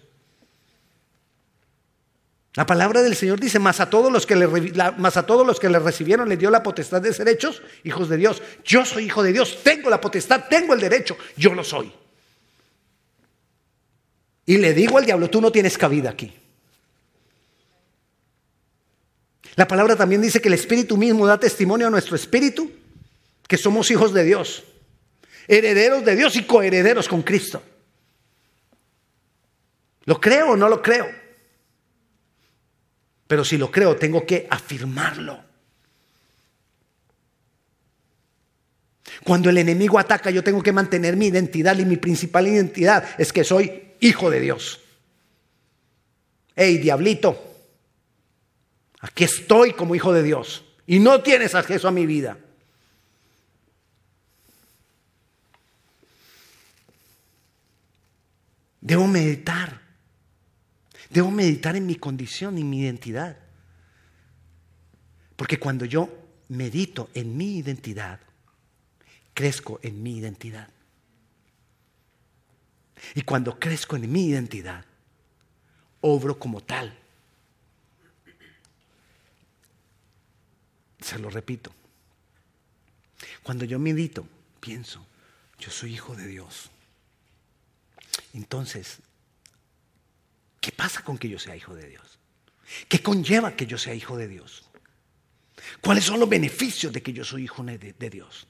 La 2.60 2.66
palabra 2.66 3.02
del 3.02 3.16
Señor 3.16 3.40
dice, 3.40 3.58
más 3.58 3.80
a, 3.80 3.90
todos 3.90 4.12
los 4.12 4.26
que 4.26 4.36
le, 4.36 4.46
más 4.98 5.16
a 5.16 5.26
todos 5.26 5.48
los 5.48 5.62
que 5.62 5.70
le 5.70 5.80
recibieron 5.80 6.28
le 6.28 6.36
dio 6.36 6.50
la 6.50 6.62
potestad 6.62 7.02
de 7.02 7.14
ser 7.14 7.30
hechos 7.30 7.62
hijos 7.86 8.10
de 8.10 8.18
Dios. 8.18 8.42
Yo 8.66 8.84
soy 8.84 9.06
hijo 9.06 9.24
de 9.24 9.32
Dios, 9.32 9.60
tengo 9.64 9.90
la 9.90 10.02
potestad, 10.02 10.44
tengo 10.50 10.74
el 10.74 10.82
derecho, 10.82 11.16
yo 11.38 11.54
lo 11.54 11.64
soy. 11.64 11.90
Y 14.46 14.58
le 14.58 14.74
digo 14.74 14.98
al 14.98 15.06
diablo, 15.06 15.30
tú 15.30 15.40
no 15.40 15.54
tienes 15.54 15.78
cabida 15.78 16.10
aquí. 16.10 16.34
La 19.56 19.66
palabra 19.66 19.96
también 19.96 20.22
dice 20.22 20.42
que 20.42 20.50
el 20.50 20.56
Espíritu 20.56 20.98
mismo 20.98 21.26
da 21.26 21.40
testimonio 21.40 21.88
a 21.88 21.90
nuestro 21.90 22.18
Espíritu 22.18 22.70
que 23.48 23.56
somos 23.56 23.90
hijos 23.90 24.14
de 24.14 24.26
Dios, 24.26 24.66
herederos 25.48 26.04
de 26.04 26.14
Dios 26.14 26.36
y 26.36 26.44
coherederos 26.44 27.08
con 27.08 27.22
Cristo. 27.22 27.64
¿Lo 30.04 30.20
creo 30.20 30.50
o 30.50 30.58
no 30.58 30.68
lo 30.68 30.82
creo? 30.82 31.19
Pero 33.30 33.46
si 33.46 33.60
lo 33.60 33.70
creo, 33.70 33.96
tengo 33.96 34.26
que 34.26 34.48
afirmarlo. 34.50 35.40
Cuando 39.24 39.52
el 39.52 39.60
enemigo 39.60 40.00
ataca, 40.00 40.32
yo 40.32 40.44
tengo 40.44 40.64
que 40.64 40.72
mantener 40.72 41.16
mi 41.16 41.28
identidad 41.28 41.78
y 41.78 41.86
mi 41.86 41.98
principal 41.98 42.48
identidad 42.48 43.08
es 43.20 43.32
que 43.32 43.44
soy 43.44 43.94
hijo 44.00 44.32
de 44.32 44.40
Dios. 44.40 44.80
Hey, 46.56 46.80
diablito, 46.80 47.40
aquí 49.00 49.26
estoy 49.26 49.74
como 49.74 49.94
hijo 49.94 50.12
de 50.12 50.24
Dios 50.24 50.66
y 50.88 50.98
no 51.00 51.22
tienes 51.22 51.54
acceso 51.54 51.88
a 51.88 51.92
mi 51.92 52.08
vida. 52.08 52.36
Debo 58.82 59.06
meditar. 59.06 59.89
Debo 61.10 61.32
meditar 61.32 61.76
en 61.76 61.86
mi 61.86 61.96
condición, 61.96 62.58
en 62.58 62.70
mi 62.70 62.82
identidad. 62.82 63.38
Porque 65.36 65.58
cuando 65.58 65.86
yo 65.86 66.10
medito 66.50 67.10
en 67.14 67.36
mi 67.36 67.58
identidad, 67.58 68.20
crezco 69.34 69.80
en 69.82 70.04
mi 70.04 70.18
identidad. 70.18 70.70
Y 73.16 73.22
cuando 73.24 73.58
crezco 73.58 73.96
en 73.96 74.12
mi 74.12 74.26
identidad, 74.26 74.86
obro 76.02 76.38
como 76.38 76.62
tal. 76.62 76.96
Se 81.00 81.18
lo 81.18 81.30
repito. 81.30 81.72
Cuando 83.42 83.66
yo 83.66 83.80
medito, 83.80 84.28
pienso, 84.60 85.06
yo 85.58 85.72
soy 85.72 85.94
hijo 85.94 86.16
de 86.16 86.28
Dios. 86.28 86.70
Entonces, 88.34 89.00
¿qué 90.60 90.72
pasa 90.72 91.04
con 91.04 91.18
que 91.18 91.30
yo 91.30 91.40
sea 91.40 91.56
hijo 91.56 91.76
de 91.76 91.88
Dios? 91.88 92.20
¿Qué 92.88 93.02
conlleva 93.02 93.56
que 93.56 93.66
yo 93.66 93.78
sea 93.78 93.94
hijo 93.94 94.18
de 94.18 94.28
Dios? 94.28 94.70
¿Cuáles 95.82 96.04
son 96.04 96.20
los 96.20 96.30
beneficios 96.30 96.94
de 96.94 97.02
que 97.02 97.14
yo 97.14 97.24
soy 97.24 97.44
hijo 97.44 97.64
de, 97.64 98.10
Dios? 98.10 98.48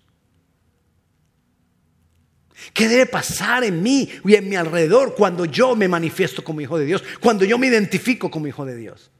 ¿Qué 2.73 2.87
debe 2.87 3.05
pasar 3.05 3.63
en 3.63 3.81
mí 3.81 4.09
y 4.25 4.35
en 4.35 4.49
mi 4.49 4.55
alrededor 4.55 5.15
cuando 5.15 5.45
yo 5.45 5.75
me 5.75 5.87
manifiesto 5.87 6.43
como 6.43 6.61
hijo 6.61 6.77
de 6.77 6.85
Dios? 6.85 7.03
Cuando 7.19 7.45
yo 7.45 7.57
me 7.57 7.67
identifico 7.67 8.29
como 8.29 8.47
hijo 8.47 8.65
de 8.65 8.75
Dios. 8.75 9.11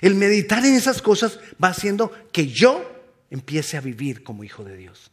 El 0.00 0.14
meditar 0.14 0.64
en 0.64 0.74
esas 0.74 1.02
cosas 1.02 1.40
va 1.62 1.68
haciendo 1.68 2.12
que 2.32 2.46
yo 2.46 2.84
empiece 3.30 3.76
a 3.76 3.80
vivir 3.80 4.22
como 4.22 4.44
hijo 4.44 4.64
de 4.64 4.76
Dios. 4.76 5.10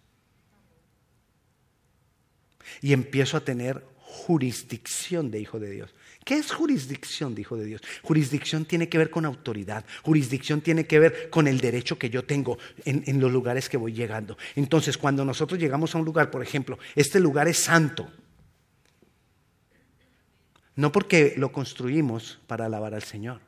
Y 2.81 2.93
empiezo 2.93 3.38
a 3.38 3.41
tener 3.41 3.84
jurisdicción 3.98 5.31
de 5.31 5.39
hijo 5.39 5.60
de 5.60 5.69
Dios. 5.72 5.93
¿Qué 6.27 6.36
es 6.36 6.51
jurisdicción 6.51 7.34
de 7.34 7.39
hijo 7.39 7.55
de 7.55 7.63
Dios? 7.63 7.81
Jurisdicción 8.03 8.65
tiene 8.65 8.89
que 8.89 8.98
ver 8.98 9.10
con 9.10 9.24
autoridad, 9.24 9.86
jurisdicción 10.03 10.60
tiene 10.60 10.86
que 10.86 11.00
ver 11.00 11.29
con 11.29 11.48
el 11.48 11.62
derecho 11.62 11.98
que 11.98 12.10
yo 12.10 12.25
tengo 12.25 12.57
en, 12.84 13.22
los 13.22 13.31
lugares 13.31 13.69
que 13.69 13.77
voy 13.77 13.93
llegando. 13.93 14.38
Entonces, 14.53 14.98
cuando 14.98 15.24
nosotros 15.24 15.57
llegamos 15.57 15.96
a 15.96 16.00
un 16.00 16.03
lugar, 16.03 16.29
por 16.29 16.43
ejemplo, 16.43 16.77
este 16.96 17.22
lugar 17.22 17.48
es 17.48 17.60
santo, 17.60 18.12
no 20.75 20.91
porque 20.91 21.34
lo 21.38 21.53
construimos 21.53 22.41
para 22.46 22.65
alabar 22.65 22.93
al 22.93 23.03
Señor, 23.03 23.39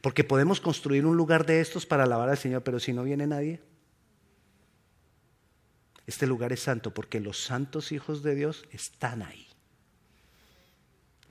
porque 0.00 0.24
podemos 0.24 0.60
construir 0.60 1.06
un 1.06 1.16
lugar 1.16 1.46
de 1.46 1.60
estos 1.60 1.86
para 1.86 2.02
alabar 2.02 2.28
al 2.28 2.38
Señor, 2.38 2.64
pero 2.64 2.80
si 2.80 2.92
no 2.92 3.04
viene 3.04 3.24
nadie, 3.24 3.60
este 6.08 6.26
lugar 6.26 6.52
es 6.52 6.58
santo 6.58 6.92
porque 6.92 7.20
los 7.20 7.40
santos 7.40 7.92
hijos 7.92 8.24
de 8.24 8.34
Dios 8.34 8.64
están 8.72 9.22
ahí. 9.22 9.46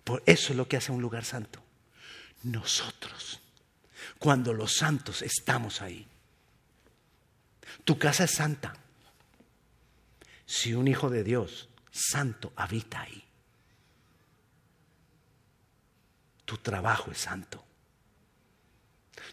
Por 0.05 0.23
eso 0.25 0.53
es 0.53 0.57
lo 0.57 0.67
que 0.67 0.77
hace 0.77 0.93
un 0.93 1.01
lugar 1.01 1.25
santo. 1.25 1.61
Nosotros, 2.43 3.41
cuando 4.19 4.53
los 4.53 4.75
santos 4.75 5.23
estamos 5.23 5.81
ahí. 5.81 6.07
Tu 7.83 7.97
casa 7.97 8.23
es 8.23 8.31
santa. 8.31 8.77
Si 10.45 10.75
un 10.75 10.87
hijo 10.87 11.09
de 11.09 11.23
Dios 11.23 11.67
santo 11.91 12.53
habita 12.55 13.01
ahí. 13.01 13.23
Tu 16.45 16.57
trabajo 16.57 17.09
es 17.09 17.17
santo. 17.17 17.65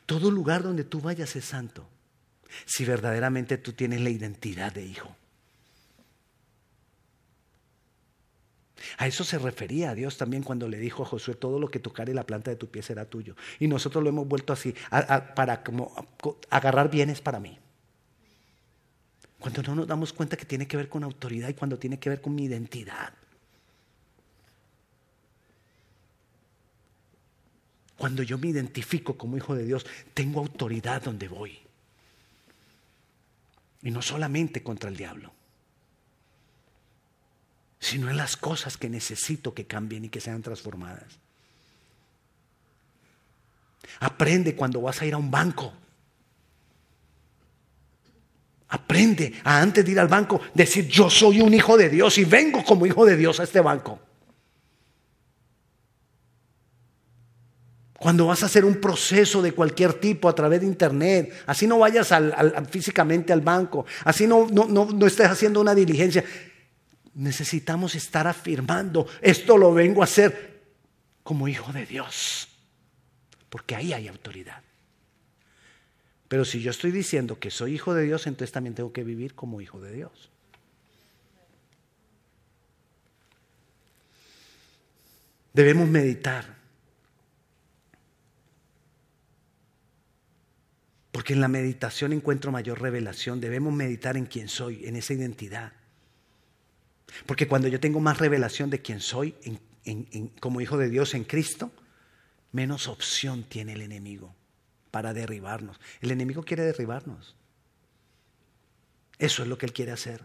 Todo 0.06 0.30
lugar 0.30 0.62
donde 0.62 0.84
tú 0.84 1.02
vayas 1.02 1.36
es 1.36 1.44
santo. 1.44 1.86
Si 2.64 2.86
verdaderamente 2.86 3.58
tú 3.58 3.74
tienes 3.74 4.00
la 4.00 4.08
identidad 4.08 4.72
de 4.72 4.86
hijo. 4.86 5.14
A 8.98 9.06
eso 9.06 9.24
se 9.24 9.38
refería 9.38 9.90
a 9.90 9.94
Dios 9.94 10.16
también 10.16 10.42
cuando 10.42 10.68
le 10.68 10.78
dijo 10.78 11.02
a 11.02 11.06
Josué, 11.06 11.34
todo 11.34 11.58
lo 11.58 11.68
que 11.68 11.78
tocare 11.78 12.14
la 12.14 12.24
planta 12.24 12.50
de 12.50 12.56
tu 12.56 12.68
pie 12.68 12.82
será 12.82 13.04
tuyo. 13.04 13.36
Y 13.58 13.68
nosotros 13.68 14.02
lo 14.02 14.10
hemos 14.10 14.26
vuelto 14.26 14.52
así, 14.52 14.74
para 15.34 15.62
como, 15.62 15.94
agarrar 16.50 16.90
bienes 16.90 17.20
para 17.20 17.40
mí. 17.40 17.58
Cuando 19.38 19.62
no 19.62 19.74
nos 19.74 19.86
damos 19.86 20.12
cuenta 20.12 20.36
que 20.36 20.44
tiene 20.44 20.66
que 20.66 20.76
ver 20.76 20.88
con 20.88 21.02
autoridad 21.04 21.48
y 21.48 21.54
cuando 21.54 21.78
tiene 21.78 21.98
que 21.98 22.08
ver 22.08 22.20
con 22.20 22.34
mi 22.34 22.44
identidad. 22.44 23.12
Cuando 27.96 28.22
yo 28.22 28.38
me 28.38 28.48
identifico 28.48 29.16
como 29.16 29.36
hijo 29.36 29.54
de 29.54 29.64
Dios, 29.64 29.86
tengo 30.14 30.40
autoridad 30.40 31.02
donde 31.02 31.28
voy. 31.28 31.58
Y 33.82 33.90
no 33.90 34.02
solamente 34.02 34.62
contra 34.62 34.88
el 34.90 34.96
diablo 34.96 35.32
sino 37.82 38.08
en 38.08 38.16
las 38.16 38.36
cosas 38.36 38.76
que 38.76 38.88
necesito 38.88 39.52
que 39.52 39.66
cambien 39.66 40.04
y 40.04 40.08
que 40.08 40.20
sean 40.20 40.40
transformadas. 40.40 41.18
Aprende 43.98 44.54
cuando 44.54 44.80
vas 44.80 45.02
a 45.02 45.04
ir 45.04 45.14
a 45.14 45.16
un 45.16 45.32
banco. 45.32 45.72
Aprende 48.68 49.34
a 49.42 49.60
antes 49.60 49.84
de 49.84 49.90
ir 49.90 49.98
al 49.98 50.06
banco 50.06 50.40
decir 50.54 50.86
yo 50.86 51.10
soy 51.10 51.40
un 51.40 51.52
hijo 51.52 51.76
de 51.76 51.88
Dios 51.88 52.16
y 52.18 52.24
vengo 52.24 52.64
como 52.64 52.86
hijo 52.86 53.04
de 53.04 53.16
Dios 53.16 53.40
a 53.40 53.42
este 53.42 53.60
banco. 53.60 53.98
Cuando 57.98 58.28
vas 58.28 58.44
a 58.44 58.46
hacer 58.46 58.64
un 58.64 58.80
proceso 58.80 59.42
de 59.42 59.52
cualquier 59.52 59.94
tipo 59.94 60.28
a 60.28 60.34
través 60.36 60.60
de 60.60 60.66
internet, 60.66 61.34
así 61.46 61.66
no 61.66 61.80
vayas 61.80 62.14
físicamente 62.70 63.32
al 63.32 63.40
banco, 63.40 63.86
así 64.04 64.28
no, 64.28 64.46
no, 64.52 64.66
no 64.66 65.06
estés 65.06 65.26
haciendo 65.26 65.60
una 65.60 65.74
diligencia, 65.74 66.24
necesitamos 67.14 67.94
estar 67.94 68.26
afirmando, 68.26 69.06
esto 69.20 69.58
lo 69.58 69.72
vengo 69.72 70.00
a 70.00 70.04
hacer 70.04 70.62
como 71.22 71.48
hijo 71.48 71.72
de 71.72 71.86
Dios, 71.86 72.48
porque 73.48 73.74
ahí 73.76 73.92
hay 73.92 74.08
autoridad. 74.08 74.62
Pero 76.28 76.44
si 76.46 76.62
yo 76.62 76.70
estoy 76.70 76.92
diciendo 76.92 77.38
que 77.38 77.50
soy 77.50 77.74
hijo 77.74 77.92
de 77.92 78.04
Dios, 78.04 78.26
entonces 78.26 78.52
también 78.52 78.74
tengo 78.74 78.92
que 78.92 79.04
vivir 79.04 79.34
como 79.34 79.60
hijo 79.60 79.80
de 79.80 79.92
Dios. 79.92 80.30
Debemos 85.52 85.88
meditar. 85.88 86.56
Porque 91.10 91.34
en 91.34 91.42
la 91.42 91.48
meditación 91.48 92.14
encuentro 92.14 92.50
mayor 92.50 92.80
revelación. 92.80 93.38
Debemos 93.38 93.74
meditar 93.74 94.16
en 94.16 94.24
quién 94.24 94.48
soy, 94.48 94.86
en 94.86 94.96
esa 94.96 95.12
identidad. 95.12 95.72
Porque 97.26 97.48
cuando 97.48 97.68
yo 97.68 97.80
tengo 97.80 98.00
más 98.00 98.18
revelación 98.18 98.70
de 98.70 98.80
quién 98.80 99.00
soy 99.00 99.34
como 100.40 100.60
hijo 100.60 100.78
de 100.78 100.88
Dios 100.88 101.14
en 101.14 101.24
Cristo, 101.24 101.70
menos 102.52 102.88
opción 102.88 103.44
tiene 103.44 103.72
el 103.72 103.82
enemigo 103.82 104.34
para 104.90 105.12
derribarnos. 105.12 105.80
El 106.00 106.10
enemigo 106.10 106.42
quiere 106.42 106.62
derribarnos. 106.62 107.34
Eso 109.18 109.42
es 109.42 109.48
lo 109.48 109.58
que 109.58 109.66
él 109.66 109.72
quiere 109.72 109.92
hacer. 109.92 110.22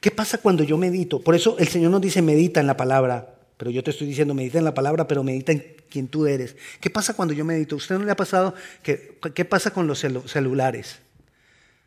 ¿Qué 0.00 0.10
pasa 0.10 0.38
cuando 0.38 0.62
yo 0.62 0.76
medito? 0.76 1.20
Por 1.20 1.34
eso 1.34 1.56
el 1.58 1.68
Señor 1.68 1.90
nos 1.90 2.00
dice 2.00 2.22
medita 2.22 2.60
en 2.60 2.66
la 2.66 2.76
palabra, 2.76 3.34
pero 3.56 3.70
yo 3.70 3.82
te 3.82 3.90
estoy 3.90 4.06
diciendo 4.06 4.34
medita 4.34 4.58
en 4.58 4.64
la 4.64 4.74
palabra, 4.74 5.08
pero 5.08 5.24
medita 5.24 5.52
en 5.52 5.76
quien 5.88 6.08
tú 6.08 6.26
eres. 6.26 6.56
¿Qué 6.80 6.90
pasa 6.90 7.14
cuando 7.14 7.34
yo 7.34 7.44
medito? 7.44 7.76
¿Usted 7.76 7.98
no 7.98 8.04
le 8.04 8.12
ha 8.12 8.16
pasado? 8.16 8.54
Que, 8.82 9.18
¿Qué 9.34 9.44
pasa 9.44 9.72
con 9.72 9.86
los 9.86 9.98
celulares? 10.26 11.00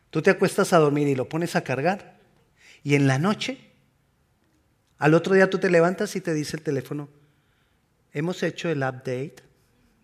Tú 0.09 0.21
te 0.21 0.31
acuestas 0.31 0.73
a 0.73 0.79
dormir 0.79 1.07
y 1.07 1.15
lo 1.15 1.29
pones 1.29 1.55
a 1.55 1.63
cargar 1.63 2.17
y 2.83 2.95
en 2.95 3.07
la 3.07 3.19
noche, 3.19 3.59
al 4.97 5.13
otro 5.13 5.35
día 5.35 5.49
tú 5.49 5.59
te 5.59 5.69
levantas 5.69 6.15
y 6.15 6.21
te 6.21 6.33
dice 6.33 6.57
el 6.57 6.63
teléfono, 6.63 7.09
hemos 8.13 8.41
hecho 8.43 8.69
el 8.69 8.79
update 8.79 9.35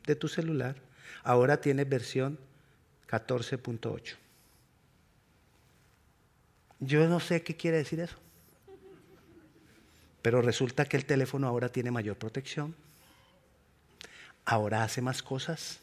de 0.05 0.15
tu 0.15 0.27
celular, 0.27 0.75
ahora 1.23 1.59
tiene 1.59 1.85
versión 1.85 2.37
14.8. 3.09 4.15
Yo 6.79 7.07
no 7.07 7.19
sé 7.19 7.41
qué 7.41 7.55
quiere 7.55 7.77
decir 7.77 7.99
eso. 7.99 8.17
Pero 10.21 10.41
resulta 10.41 10.85
que 10.85 10.97
el 10.97 11.05
teléfono 11.05 11.47
ahora 11.47 11.69
tiene 11.69 11.91
mayor 11.91 12.17
protección. 12.17 12.75
Ahora 14.43 14.83
hace 14.83 15.01
más 15.01 15.23
cosas. 15.23 15.79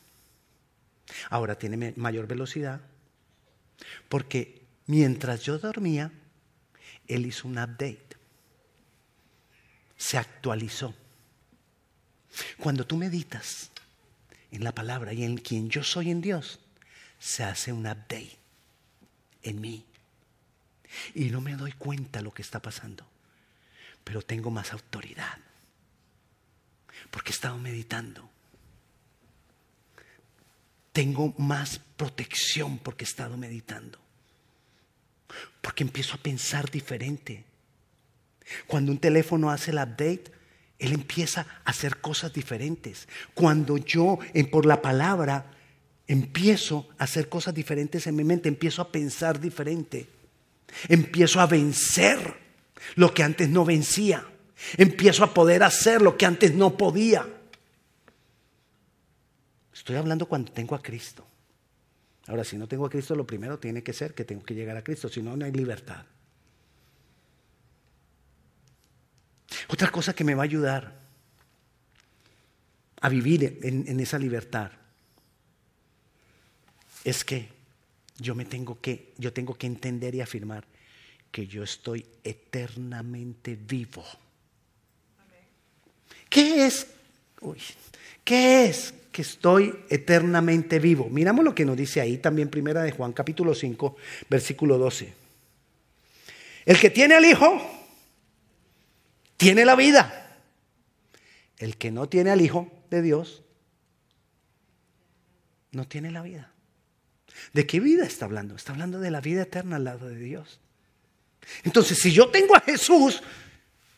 Ahora 1.31 1.57
tiene 1.57 1.95
mayor 1.97 2.27
velocidad. 2.27 2.81
Porque 4.09 4.63
mientras 4.87 5.43
yo 5.43 5.59
dormía, 5.59 6.13
él 7.07 7.27
hizo 7.27 7.49
un 7.49 7.59
update. 7.59 8.17
Se 9.97 10.19
actualizó. 10.19 10.95
Cuando 12.59 12.87
tú 12.87 12.97
meditas 12.97 13.71
en 14.51 14.65
la 14.65 14.73
palabra 14.73 15.13
y 15.13 15.25
en 15.25 15.37
quien 15.37 15.71
yo 15.71 15.83
soy 15.83 16.11
en 16.11 16.21
Dios, 16.21 16.61
se 17.19 17.45
hace 17.45 17.73
un 17.73 17.87
update 17.87 18.39
en 19.43 19.61
mí. 19.61 19.85
Y 21.15 21.31
no 21.31 21.41
me 21.41 21.57
doy 21.57 21.73
cuenta 21.73 22.21
lo 22.21 22.33
que 22.33 22.43
está 22.43 22.61
pasando, 22.61 23.07
pero 24.05 24.23
tengo 24.23 24.51
más 24.51 24.73
autoridad, 24.73 25.39
porque 27.11 27.31
he 27.31 27.35
estado 27.35 27.57
meditando. 27.59 28.29
Tengo 30.93 31.35
más 31.39 31.81
protección 31.97 32.79
porque 32.79 33.05
he 33.05 33.09
estado 33.09 33.37
meditando. 33.37 33.99
Porque 35.61 35.85
empiezo 35.85 36.15
a 36.15 36.23
pensar 36.23 36.71
diferente. 36.71 37.45
Cuando 38.67 38.93
un 38.93 38.99
teléfono 38.99 39.51
hace 39.51 39.71
el 39.71 39.79
update, 39.79 40.25
él 40.79 40.93
empieza 40.93 41.47
a 41.65 41.71
hacer 41.71 41.99
cosas 41.99 42.33
diferentes. 42.33 43.09
Cuando 43.35 43.77
yo, 43.79 44.19
por 44.51 44.67
la 44.67 44.83
palabra, 44.83 45.51
empiezo 46.07 46.89
a 46.99 47.05
hacer 47.05 47.29
cosas 47.29 47.55
diferentes 47.55 48.07
en 48.07 48.17
mi 48.17 48.25
mente, 48.25 48.49
empiezo 48.49 48.83
a 48.83 48.91
pensar 48.91 49.41
diferente. 49.41 50.09
Empiezo 50.89 51.41
a 51.41 51.47
vencer 51.47 52.37
lo 52.97 53.15
que 53.15 53.23
antes 53.23 53.49
no 53.49 53.65
vencía. 53.65 54.27
Empiezo 54.77 55.25
a 55.25 55.35
poder 55.35 55.63
hacer 55.63 56.03
lo 56.03 56.17
que 56.17 56.27
antes 56.27 56.55
no 56.55 56.77
podía. 56.77 57.29
Estoy 59.83 59.97
hablando 59.97 60.27
cuando 60.27 60.53
tengo 60.53 60.77
a 60.77 60.81
Cristo. 60.81 61.27
Ahora, 62.29 62.45
si 62.45 62.57
no 62.57 62.69
tengo 62.69 62.87
a 62.87 62.89
Cristo, 62.89 63.17
lo 63.17 63.27
primero 63.27 63.59
tiene 63.59 63.83
que 63.83 63.93
ser 63.93 64.15
que 64.15 64.25
tengo 64.25 64.45
que 64.45 64.55
llegar 64.55 64.77
a 64.77 64.85
Cristo, 64.85 65.09
si 65.09 65.21
no, 65.21 65.37
no 65.37 65.45
hay 65.45 65.51
libertad. 65.51 66.07
Otra 69.67 69.91
cosa 69.91 70.15
que 70.15 70.23
me 70.23 70.37
va 70.37 70.43
a 70.43 70.45
ayudar 70.45 71.01
a 73.01 73.09
vivir 73.09 73.59
en, 73.65 73.99
esa 73.99 74.21
libertad 74.21 74.71
es 77.03 77.25
que 77.25 77.49
yo 78.19 78.37
me 78.37 78.45
tengo 78.45 78.81
que, 78.81 79.13
yo 79.19 79.33
tengo 79.33 79.55
que 79.57 79.67
entender 79.67 80.15
y 80.15 80.21
afirmar 80.21 80.65
que 81.33 81.49
yo 81.49 81.65
estoy 81.65 82.07
eternamente 82.23 83.57
vivo. 83.57 84.05
¿Qué 86.31 86.67
es? 86.67 86.87
¿Qué 88.25 88.67
es 88.67 88.95
que 89.11 89.23
estoy 89.23 89.75
eternamente 89.89 90.79
vivo? 90.79 91.09
Miramos 91.11 91.45
lo 91.45 91.55
que 91.55 91.65
nos 91.65 91.77
dice 91.77 92.01
ahí 92.01 92.19
también 92.19 92.49
primera 92.49 92.83
de 92.83 92.93
Juan 92.93 93.13
capítulo 93.13 93.55
5, 93.55 93.97
versículo 94.29 94.79
12. 94.79 95.13
El 96.65 96.79
que 96.79 96.91
tiene 96.91 97.15
al 97.15 97.25
Hijo 97.25 97.61
tiene 99.37 99.65
la 99.65 99.75
vida. 99.75 100.39
El 101.59 101.77
que 101.77 101.91
no 101.91 102.09
tiene 102.09 102.31
al 102.31 102.41
Hijo 102.41 102.71
de 102.91 103.03
Dios 103.03 103.43
no 105.73 105.89
tiene 105.89 106.11
la 106.11 106.23
vida. 106.23 106.53
¿De 107.53 107.67
qué 107.67 107.81
vida 107.81 108.05
está 108.05 108.27
hablando? 108.27 108.55
Está 108.55 108.73
hablando 108.73 109.01
de 109.01 109.11
la 109.11 109.21
vida 109.21 109.43
eterna 109.43 109.77
al 109.77 109.85
lado 109.85 110.09
de 110.09 110.17
Dios. 110.17 110.61
Entonces, 111.65 111.99
si 111.99 112.13
yo 112.13 112.29
tengo 112.29 112.55
a 112.55 112.61
Jesús, 112.61 113.23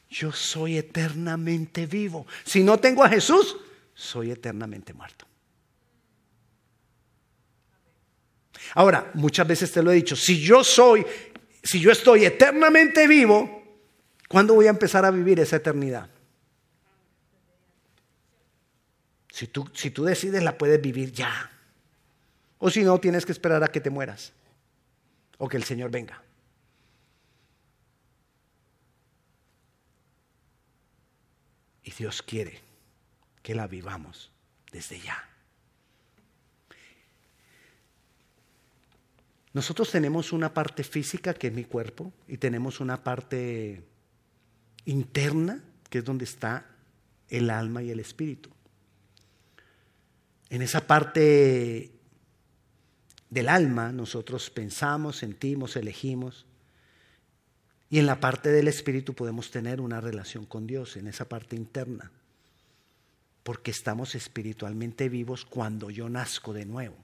yo 0.08 0.32
soy 0.32 0.78
eternamente 0.78 1.86
vivo. 1.86 2.26
Si 2.44 2.62
no 2.62 2.78
tengo 2.78 3.04
a 3.04 3.08
Jesús, 3.08 3.56
soy 3.94 4.32
eternamente 4.32 4.92
muerto. 4.92 5.26
Ahora, 8.74 9.10
muchas 9.14 9.46
veces 9.46 9.72
te 9.72 9.82
lo 9.82 9.92
he 9.92 9.96
dicho, 9.96 10.16
si 10.16 10.40
yo 10.40 10.64
soy, 10.64 11.04
si 11.62 11.80
yo 11.80 11.90
estoy 11.90 12.24
eternamente 12.24 13.06
vivo, 13.06 13.62
¿cuándo 14.28 14.54
voy 14.54 14.66
a 14.66 14.70
empezar 14.70 15.04
a 15.04 15.10
vivir 15.10 15.38
esa 15.40 15.56
eternidad? 15.56 16.08
Si 19.30 19.48
tú, 19.48 19.68
si 19.74 19.90
tú 19.90 20.04
decides, 20.04 20.42
la 20.42 20.56
puedes 20.56 20.80
vivir 20.80 21.12
ya. 21.12 21.50
O 22.58 22.70
si 22.70 22.82
no, 22.82 22.98
tienes 23.00 23.26
que 23.26 23.32
esperar 23.32 23.62
a 23.62 23.68
que 23.68 23.80
te 23.80 23.90
mueras 23.90 24.32
o 25.38 25.48
que 25.48 25.56
el 25.56 25.64
Señor 25.64 25.90
venga. 25.90 26.22
Y 31.82 31.90
Dios 31.90 32.22
quiere 32.22 32.63
que 33.44 33.54
la 33.54 33.66
vivamos 33.66 34.32
desde 34.72 34.98
ya. 34.98 35.28
Nosotros 39.52 39.90
tenemos 39.90 40.32
una 40.32 40.54
parte 40.54 40.82
física 40.82 41.34
que 41.34 41.48
es 41.48 41.52
mi 41.52 41.64
cuerpo 41.64 42.10
y 42.26 42.38
tenemos 42.38 42.80
una 42.80 43.04
parte 43.04 43.84
interna 44.86 45.62
que 45.90 45.98
es 45.98 46.04
donde 46.04 46.24
está 46.24 46.66
el 47.28 47.50
alma 47.50 47.82
y 47.82 47.90
el 47.90 48.00
espíritu. 48.00 48.48
En 50.48 50.62
esa 50.62 50.86
parte 50.86 51.92
del 53.28 53.48
alma 53.50 53.92
nosotros 53.92 54.48
pensamos, 54.48 55.16
sentimos, 55.16 55.76
elegimos. 55.76 56.46
Y 57.90 57.98
en 57.98 58.06
la 58.06 58.20
parte 58.20 58.48
del 58.48 58.68
espíritu 58.68 59.12
podemos 59.12 59.50
tener 59.50 59.82
una 59.82 60.00
relación 60.00 60.46
con 60.46 60.66
Dios, 60.66 60.96
en 60.96 61.08
esa 61.08 61.28
parte 61.28 61.56
interna. 61.56 62.10
Porque 63.44 63.70
estamos 63.70 64.16
espiritualmente 64.16 65.08
vivos 65.08 65.44
cuando 65.44 65.90
yo 65.90 66.08
nazco 66.08 66.52
de 66.52 66.64
nuevo. 66.64 66.96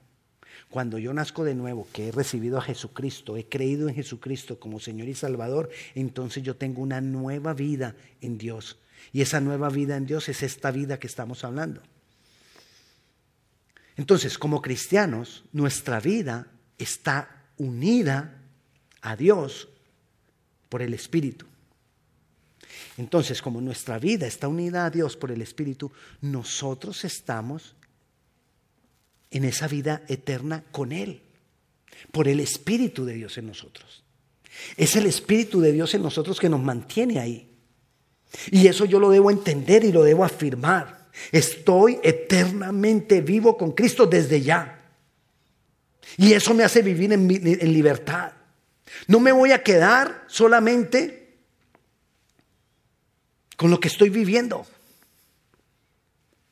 Cuando 0.69 0.97
yo 0.97 1.13
nazco 1.13 1.45
de 1.45 1.55
nuevo, 1.55 1.87
que 1.93 2.09
he 2.09 2.11
recibido 2.11 2.57
a 2.57 2.61
Jesucristo, 2.61 3.37
he 3.37 3.45
creído 3.45 3.87
en 3.87 3.95
Jesucristo 3.95 4.59
como 4.59 4.79
Señor 4.79 5.07
y 5.07 5.15
Salvador, 5.15 5.69
entonces 5.95 6.43
yo 6.43 6.55
tengo 6.57 6.81
una 6.81 6.99
nueva 6.99 7.53
vida 7.53 7.95
en 8.19 8.37
Dios. 8.37 8.77
Y 9.13 9.21
esa 9.21 9.39
nueva 9.39 9.69
vida 9.69 9.95
en 9.95 10.05
Dios 10.05 10.29
es 10.29 10.43
esta 10.43 10.71
vida 10.71 10.99
que 10.99 11.07
estamos 11.07 11.43
hablando. 11.43 11.81
Entonces, 13.97 14.37
como 14.37 14.61
cristianos, 14.61 15.43
nuestra 15.51 15.99
vida 15.99 16.47
está 16.77 17.45
unida 17.57 18.41
a 19.01 19.15
Dios 19.15 19.69
por 20.69 20.81
el 20.81 20.93
Espíritu. 20.93 21.45
Entonces, 22.97 23.41
como 23.41 23.61
nuestra 23.61 23.99
vida 23.99 24.27
está 24.27 24.47
unida 24.47 24.85
a 24.85 24.89
Dios 24.89 25.17
por 25.17 25.31
el 25.31 25.41
Espíritu, 25.41 25.91
nosotros 26.21 27.03
estamos 27.05 27.75
en 29.29 29.45
esa 29.45 29.67
vida 29.67 30.03
eterna 30.07 30.63
con 30.71 30.91
Él, 30.91 31.21
por 32.11 32.27
el 32.27 32.39
Espíritu 32.39 33.05
de 33.05 33.13
Dios 33.13 33.37
en 33.37 33.47
nosotros. 33.47 34.03
Es 34.77 34.95
el 34.95 35.05
Espíritu 35.05 35.61
de 35.61 35.71
Dios 35.71 35.93
en 35.93 36.03
nosotros 36.03 36.39
que 36.39 36.49
nos 36.49 36.61
mantiene 36.61 37.19
ahí. 37.19 37.49
Y 38.49 38.67
eso 38.67 38.85
yo 38.85 38.99
lo 38.99 39.09
debo 39.09 39.31
entender 39.31 39.83
y 39.83 39.91
lo 39.91 40.03
debo 40.03 40.23
afirmar. 40.23 41.09
Estoy 41.31 41.99
eternamente 42.03 43.21
vivo 43.21 43.57
con 43.57 43.71
Cristo 43.71 44.05
desde 44.05 44.41
ya. 44.41 44.81
Y 46.17 46.33
eso 46.33 46.53
me 46.53 46.63
hace 46.63 46.81
vivir 46.81 47.13
en, 47.13 47.27
libertad. 47.27 48.33
No 49.07 49.19
me 49.19 49.31
voy 49.31 49.51
a 49.51 49.63
quedar 49.63 50.25
solamente 50.27 51.20
con 53.61 53.69
lo 53.69 53.79
que 53.79 53.89
estoy 53.89 54.09
viviendo. 54.09 54.65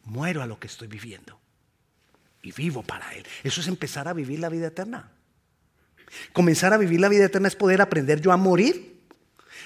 Muero 0.03 0.43
a 0.43 0.45
lo 0.45 0.59
que 0.59 0.67
estoy 0.67 0.87
viviendo. 0.87 1.39
y 2.43 2.51
vivo 2.51 2.83
para 2.83 3.15
Él. 3.15 3.25
Eso 3.43 3.61
es 3.61 3.67
empezar 3.67 4.07
a 4.07 4.13
vivir 4.13 4.39
la 4.39 4.47
vida 4.47 4.67
eterna. 4.67 5.11
Comenzar 6.33 6.71
a 6.71 6.77
vivir 6.77 6.99
la 6.99 7.09
vida 7.09 7.25
eterna 7.25 7.47
es 7.47 7.55
poder 7.55 7.81
aprender 7.81 8.21
yo 8.21 8.31
a 8.31 8.37
morir 8.37 9.01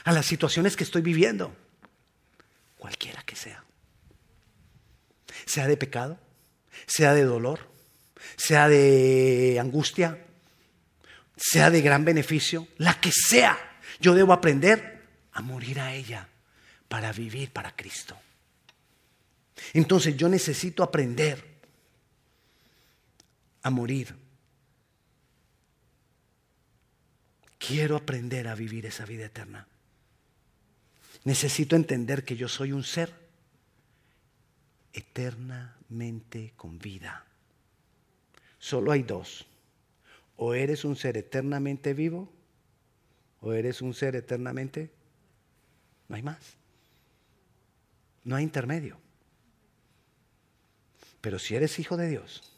a 0.06 0.14
las 0.14 0.26
situaciones 0.26 0.78
que 0.78 0.86
estoy 0.86 1.02
viviendo, 1.02 1.54
cualquiera 2.78 3.22
que 3.24 3.36
sea. 3.36 3.62
Sea 5.46 5.68
de 5.68 5.76
pecado, 5.76 6.18
sea 6.86 7.14
de 7.14 7.26
dolor, 7.26 7.60
sea 8.38 8.70
de 8.70 9.58
angustia, 9.60 10.26
sea 11.36 11.70
de 11.70 11.82
gran 11.82 12.06
beneficio, 12.06 12.70
la 12.78 13.02
que 13.02 13.12
sea, 13.12 13.82
yo 14.00 14.16
debo 14.16 14.32
aprender 14.32 15.04
a 15.34 15.42
morir 15.42 15.82
a 15.82 15.94
ella 15.94 16.30
para 16.94 17.12
vivir 17.12 17.52
para 17.52 17.76
Cristo. 17.76 18.16
Entonces 19.74 20.16
yo 20.16 20.30
necesito 20.30 20.84
aprender 20.84 21.44
a 23.64 23.72
morir. 23.72 24.16
Quiero 27.58 27.96
aprender 27.96 28.48
a 28.48 28.54
vivir 28.54 28.86
esa 28.86 29.08
vida 29.08 29.26
eterna. 29.26 29.68
Necesito 31.24 31.76
entender 31.76 32.24
que 32.24 32.36
yo 32.36 32.48
soy 32.48 32.72
un 32.72 32.84
ser 32.84 33.12
eternamente 34.94 36.54
con 36.56 36.78
vida. 36.78 37.26
Solo 38.60 38.92
hay 38.92 39.02
dos. 39.02 39.48
O 40.36 40.54
eres 40.54 40.86
un 40.86 40.96
ser 40.96 41.18
eternamente 41.18 41.96
vivo 41.96 42.32
o 43.42 43.52
eres 43.52 43.82
un 43.82 43.96
ser 43.96 44.16
eternamente... 44.16 44.92
No 46.08 46.18
hay 46.18 46.22
más. 46.22 46.63
No 48.24 48.36
hay 48.36 48.44
intermedio. 48.44 49.00
Pero 51.22 51.40
si 51.40 51.56
eres 51.56 51.80
hijo 51.80 51.98
de 51.98 52.08
Dios, 52.10 52.54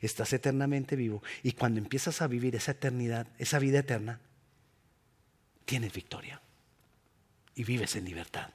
estás 0.00 0.32
eternamente 0.32 0.96
vivo 0.96 1.22
y 1.42 1.52
cuando 1.52 1.78
empiezas 1.78 2.22
a 2.22 2.26
vivir 2.26 2.56
esa 2.56 2.72
eternidad, 2.72 3.26
esa 3.38 3.58
vida 3.58 3.80
eterna, 3.80 4.20
tienes 5.64 5.92
victoria 5.92 6.40
y 7.54 7.64
vives 7.64 7.96
en 7.96 8.04
libertad. 8.04 8.50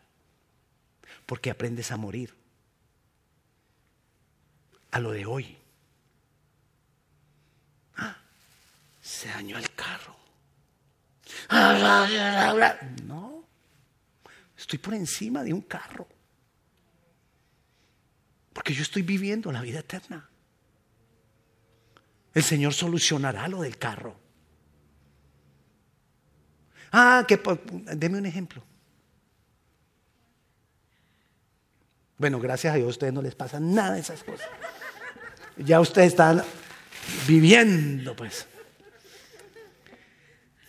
Porque 1.26 1.50
aprendes 1.50 1.92
a 1.92 1.98
morir 1.98 2.34
a 4.92 5.00
lo 5.00 5.12
de 5.12 5.26
hoy. 5.26 5.58
Ah, 7.98 8.18
se 9.02 9.28
dañó 9.28 9.58
el 9.58 9.72
carro. 9.76 10.16
No, 13.06 13.35
estoy 14.58 14.80
por 14.80 14.94
encima 14.94 15.44
de 15.44 15.54
un 15.54 15.62
carro. 15.62 16.08
Porque 18.54 18.74
yo 18.74 18.84
estoy 18.84 19.02
viviendo 19.02 19.52
la 19.52 19.62
vida 19.62 19.80
eterna. 19.80 20.30
El 22.34 22.44
Señor 22.44 22.74
solucionará 22.74 23.48
lo 23.48 23.62
del 23.62 23.78
carro. 23.78 24.18
Ah, 26.92 27.26
que 27.28 27.40
deme 27.96 28.18
un 28.18 28.26
ejemplo. 28.26 28.64
Bueno, 32.18 32.40
gracias 32.40 32.74
a 32.74 32.78
Dios 32.78 32.88
a 32.88 32.90
ustedes 32.92 33.14
no 33.14 33.22
les 33.22 33.36
pasa 33.36 33.60
nada 33.60 33.96
de 33.96 34.00
esas 34.00 34.24
cosas. 34.24 34.48
Ya 35.58 35.80
ustedes 35.80 36.10
están 36.10 36.44
viviendo, 37.28 38.16
pues. 38.16 38.48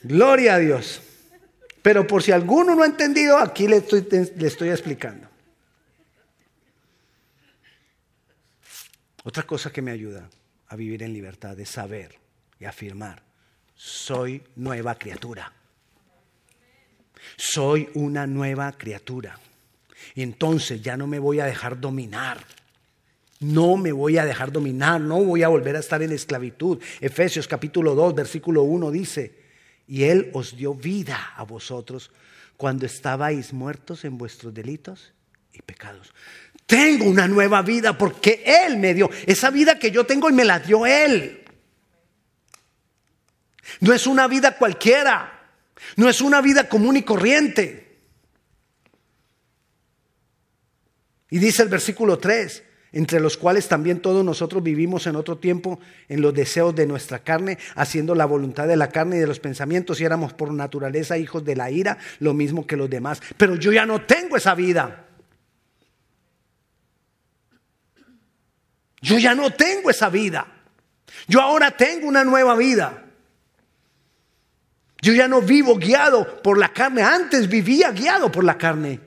Gloria 0.02 0.54
a 0.54 0.58
Dios. 0.58 1.02
Pero 1.86 2.04
por 2.04 2.20
si 2.20 2.32
alguno 2.32 2.74
no 2.74 2.82
ha 2.82 2.86
entendido, 2.86 3.38
aquí 3.38 3.68
le 3.68 3.76
estoy, 3.76 4.08
le 4.10 4.48
estoy 4.48 4.70
explicando. 4.70 5.28
Otra 9.22 9.44
cosa 9.44 9.70
que 9.70 9.82
me 9.82 9.92
ayuda 9.92 10.28
a 10.66 10.74
vivir 10.74 11.04
en 11.04 11.12
libertad 11.12 11.56
es 11.60 11.70
saber 11.70 12.18
y 12.58 12.64
afirmar, 12.64 13.22
soy 13.76 14.42
nueva 14.56 14.96
criatura. 14.96 15.52
Soy 17.36 17.88
una 17.94 18.26
nueva 18.26 18.72
criatura. 18.72 19.38
Y 20.16 20.22
entonces 20.22 20.82
ya 20.82 20.96
no 20.96 21.06
me 21.06 21.20
voy 21.20 21.38
a 21.38 21.44
dejar 21.44 21.80
dominar. 21.80 22.44
No 23.38 23.76
me 23.76 23.92
voy 23.92 24.18
a 24.18 24.24
dejar 24.24 24.50
dominar, 24.50 25.00
no 25.00 25.22
voy 25.22 25.44
a 25.44 25.48
volver 25.48 25.76
a 25.76 25.78
estar 25.78 26.02
en 26.02 26.10
esclavitud. 26.10 26.82
Efesios 27.00 27.46
capítulo 27.46 27.94
2, 27.94 28.12
versículo 28.12 28.64
1 28.64 28.90
dice, 28.90 29.45
y 29.86 30.04
Él 30.04 30.30
os 30.34 30.56
dio 30.56 30.74
vida 30.74 31.34
a 31.36 31.44
vosotros 31.44 32.10
cuando 32.56 32.86
estabais 32.86 33.52
muertos 33.52 34.04
en 34.04 34.18
vuestros 34.18 34.52
delitos 34.52 35.12
y 35.52 35.62
pecados. 35.62 36.12
Tengo 36.66 37.04
una 37.04 37.28
nueva 37.28 37.62
vida 37.62 37.96
porque 37.96 38.42
Él 38.44 38.76
me 38.78 38.94
dio. 38.94 39.10
Esa 39.26 39.50
vida 39.50 39.78
que 39.78 39.90
yo 39.90 40.04
tengo 40.04 40.28
y 40.28 40.32
me 40.32 40.44
la 40.44 40.58
dio 40.58 40.84
Él. 40.86 41.44
No 43.80 43.92
es 43.92 44.06
una 44.06 44.26
vida 44.26 44.56
cualquiera. 44.56 45.50
No 45.96 46.08
es 46.08 46.20
una 46.20 46.40
vida 46.40 46.68
común 46.68 46.96
y 46.96 47.02
corriente. 47.02 47.86
Y 51.30 51.38
dice 51.38 51.62
el 51.62 51.68
versículo 51.68 52.18
3, 52.18 52.62
entre 52.96 53.20
los 53.20 53.36
cuales 53.36 53.68
también 53.68 54.00
todos 54.00 54.24
nosotros 54.24 54.62
vivimos 54.62 55.06
en 55.06 55.16
otro 55.16 55.36
tiempo 55.36 55.78
en 56.08 56.22
los 56.22 56.32
deseos 56.32 56.74
de 56.74 56.86
nuestra 56.86 57.18
carne, 57.18 57.58
haciendo 57.74 58.14
la 58.14 58.24
voluntad 58.24 58.66
de 58.66 58.76
la 58.76 58.88
carne 58.88 59.16
y 59.16 59.20
de 59.20 59.26
los 59.26 59.38
pensamientos, 59.38 60.00
y 60.00 60.04
éramos 60.04 60.32
por 60.32 60.50
naturaleza 60.50 61.18
hijos 61.18 61.44
de 61.44 61.56
la 61.56 61.70
ira, 61.70 61.98
lo 62.20 62.32
mismo 62.32 62.66
que 62.66 62.74
los 62.74 62.88
demás. 62.88 63.20
Pero 63.36 63.56
yo 63.56 63.70
ya 63.70 63.84
no 63.84 64.00
tengo 64.06 64.38
esa 64.38 64.54
vida. 64.54 65.04
Yo 69.02 69.18
ya 69.18 69.34
no 69.34 69.50
tengo 69.50 69.90
esa 69.90 70.08
vida. 70.08 70.46
Yo 71.28 71.42
ahora 71.42 71.72
tengo 71.72 72.08
una 72.08 72.24
nueva 72.24 72.56
vida. 72.56 73.04
Yo 75.02 75.12
ya 75.12 75.28
no 75.28 75.42
vivo 75.42 75.76
guiado 75.76 76.42
por 76.42 76.56
la 76.56 76.70
carne. 76.70 77.02
Antes 77.02 77.46
vivía 77.46 77.90
guiado 77.90 78.32
por 78.32 78.42
la 78.42 78.56
carne. 78.56 79.05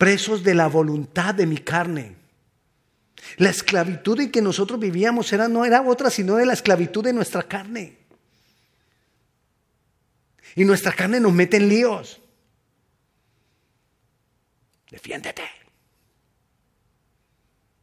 Presos 0.00 0.42
de 0.42 0.54
la 0.54 0.66
voluntad 0.66 1.34
de 1.34 1.44
mi 1.44 1.58
carne. 1.58 2.16
La 3.36 3.50
esclavitud 3.50 4.18
en 4.18 4.32
que 4.32 4.40
nosotros 4.40 4.80
vivíamos 4.80 5.30
era, 5.30 5.46
no 5.46 5.66
era 5.66 5.82
otra 5.82 6.08
sino 6.08 6.36
de 6.36 6.46
la 6.46 6.54
esclavitud 6.54 7.04
de 7.04 7.12
nuestra 7.12 7.42
carne. 7.42 7.98
Y 10.56 10.64
nuestra 10.64 10.92
carne 10.92 11.20
nos 11.20 11.34
mete 11.34 11.58
en 11.58 11.68
líos. 11.68 12.18
Defiéndete. 14.90 15.42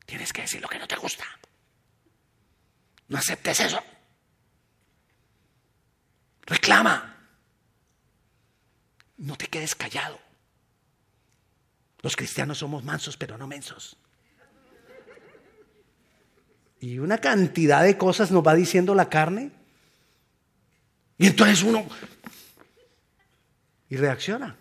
Tienes 0.07 0.33
que 0.33 0.41
decir 0.41 0.59
lo 0.59 0.69
que 0.69 0.79
no 0.79 0.87
te 0.87 0.95
gusta. 0.95 1.23
No 3.09 3.19
aceptes 3.19 3.59
eso. 3.59 3.79
Reclama. 6.47 7.15
No 9.17 9.35
te 9.37 9.45
quedes 9.45 9.75
callado. 9.75 10.26
Los 12.07 12.15
cristianos 12.15 12.59
somos 12.59 12.85
mansos, 12.85 13.17
pero 13.17 13.37
no 13.37 13.47
mensos. 13.47 13.97
Y 16.79 16.99
una 16.99 17.17
cantidad 17.17 17.83
de 17.83 17.97
cosas 17.97 18.31
nos 18.31 18.47
va 18.47 18.55
diciendo 18.55 18.95
la 18.95 19.09
carne. 19.09 19.51
Y 21.17 21.27
entonces 21.27 21.63
uno... 21.63 21.85
Y 23.89 23.97
reacciona. 23.97 24.55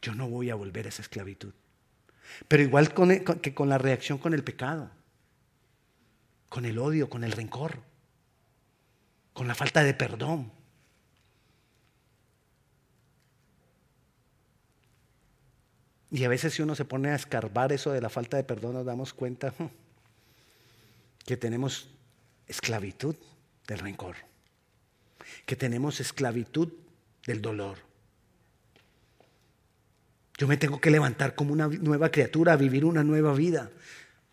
Yo 0.00 0.14
no 0.14 0.28
voy 0.28 0.50
a 0.50 0.54
volver 0.54 0.86
a 0.86 0.90
esa 0.90 1.02
esclavitud. 1.02 1.54
Pero 2.46 2.62
igual 2.62 2.94
que 3.40 3.52
con 3.52 3.68
la 3.68 3.78
reacción 3.78 4.18
con 4.18 4.32
el 4.32 4.44
pecado, 4.44 4.92
con 6.48 6.64
el 6.64 6.78
odio, 6.78 7.10
con 7.10 7.24
el 7.24 7.32
rencor, 7.32 7.80
con 9.32 9.48
la 9.48 9.56
falta 9.56 9.82
de 9.82 9.92
perdón. 9.92 10.54
Y 16.10 16.24
a 16.24 16.28
veces 16.28 16.54
si 16.54 16.62
uno 16.62 16.74
se 16.74 16.84
pone 16.84 17.10
a 17.10 17.14
escarbar 17.16 17.72
eso 17.72 17.92
de 17.92 18.00
la 18.00 18.08
falta 18.08 18.36
de 18.36 18.44
perdón, 18.44 18.74
nos 18.74 18.86
damos 18.86 19.12
cuenta 19.12 19.52
hmm, 19.58 19.66
que 21.24 21.36
tenemos 21.36 21.88
esclavitud 22.46 23.16
del 23.66 23.78
rencor, 23.80 24.16
que 25.44 25.56
tenemos 25.56 26.00
esclavitud 26.00 26.72
del 27.26 27.42
dolor, 27.42 27.78
yo 30.38 30.46
me 30.46 30.56
tengo 30.56 30.80
que 30.80 30.90
levantar 30.90 31.34
como 31.34 31.52
una 31.52 31.66
nueva 31.68 32.10
criatura, 32.10 32.52
a 32.52 32.56
vivir 32.56 32.84
una 32.84 33.02
nueva 33.02 33.32
vida. 33.32 33.70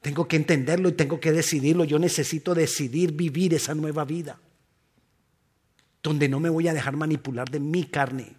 Tengo 0.02 0.28
que 0.28 0.36
entenderlo 0.36 0.90
y 0.90 0.94
tengo 0.94 1.20
que 1.20 1.32
decidirlo. 1.32 1.86
Yo 1.86 1.98
necesito 1.98 2.54
decidir 2.54 3.14
vivir 3.14 3.54
esa 3.54 3.74
nueva 3.74 4.04
vida. 4.04 4.38
Donde 6.02 6.28
no 6.28 6.42
me 6.42 6.50
voy 6.50 6.68
a 6.68 6.74
dejar 6.74 6.98
manipular 6.98 7.50
de 7.50 7.62
mi 7.62 7.86
carne. 7.86 8.36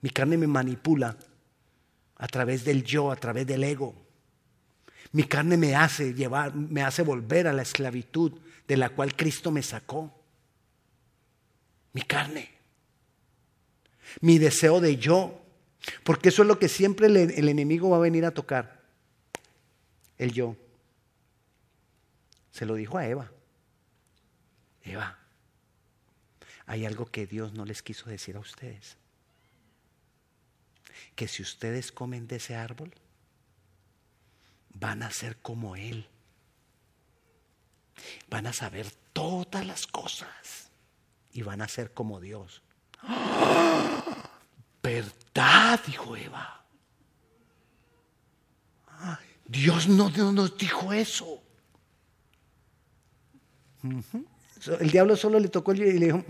Mi 0.00 0.10
carne 0.10 0.36
me 0.36 0.48
manipula 0.48 1.16
a 2.18 2.26
través 2.26 2.64
del 2.64 2.84
yo, 2.84 3.10
a 3.10 3.16
través 3.16 3.46
del 3.46 3.64
ego. 3.64 3.94
Mi 5.12 5.24
carne 5.24 5.56
me 5.56 5.74
hace 5.74 6.12
llevar, 6.12 6.54
me 6.54 6.82
hace 6.82 7.02
volver 7.02 7.46
a 7.46 7.52
la 7.52 7.62
esclavitud 7.62 8.32
de 8.66 8.76
la 8.76 8.90
cual 8.90 9.16
Cristo 9.16 9.50
me 9.50 9.62
sacó. 9.62 10.12
Mi 11.92 12.02
carne. 12.02 12.50
Mi 14.20 14.38
deseo 14.38 14.80
de 14.80 14.96
yo 14.96 15.42
Porque 16.02 16.30
eso 16.30 16.42
es 16.42 16.48
lo 16.48 16.58
que 16.58 16.68
siempre 16.68 17.06
el, 17.06 17.16
el 17.16 17.48
enemigo 17.48 17.90
va 17.90 17.96
a 17.96 18.00
venir 18.00 18.24
a 18.24 18.32
tocar. 18.32 18.82
El 20.18 20.32
yo. 20.32 20.56
Se 22.50 22.66
lo 22.66 22.74
dijo 22.74 22.98
a 22.98 23.06
Eva. 23.06 23.30
Eva, 24.82 25.18
hay 26.66 26.84
algo 26.84 27.06
que 27.06 27.26
Dios 27.26 27.52
no 27.54 27.64
les 27.64 27.82
quiso 27.82 28.10
decir 28.10 28.36
a 28.36 28.40
ustedes. 28.40 28.97
Que 31.14 31.28
si 31.28 31.42
ustedes 31.42 31.92
comen 31.92 32.26
de 32.26 32.36
ese 32.36 32.56
árbol, 32.56 32.92
van 34.74 35.02
a 35.02 35.10
ser 35.10 35.36
como 35.38 35.76
Él. 35.76 36.06
Van 38.30 38.46
a 38.46 38.52
saber 38.52 38.90
todas 39.12 39.66
las 39.66 39.86
cosas 39.86 40.70
y 41.32 41.42
van 41.42 41.62
a 41.62 41.68
ser 41.68 41.92
como 41.92 42.20
Dios. 42.20 42.62
¿Verdad? 44.82 45.80
Dijo 45.86 46.16
Eva. 46.16 46.64
Dios 49.46 49.88
no, 49.88 50.10
nos 50.10 50.56
dijo 50.58 50.92
eso. 50.92 51.42
El 54.80 54.90
diablo 54.90 55.16
solo 55.16 55.38
le 55.38 55.48
tocó 55.48 55.72
y 55.72 55.78
le 55.78 55.92
dijo, 55.92 56.24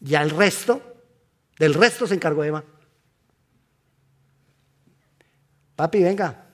ya 0.00 0.22
el 0.22 0.30
resto, 0.30 0.91
del 1.58 1.74
resto 1.74 2.06
se 2.06 2.14
encargó 2.14 2.44
Eva. 2.44 2.64
Papi, 5.76 6.02
venga. 6.02 6.46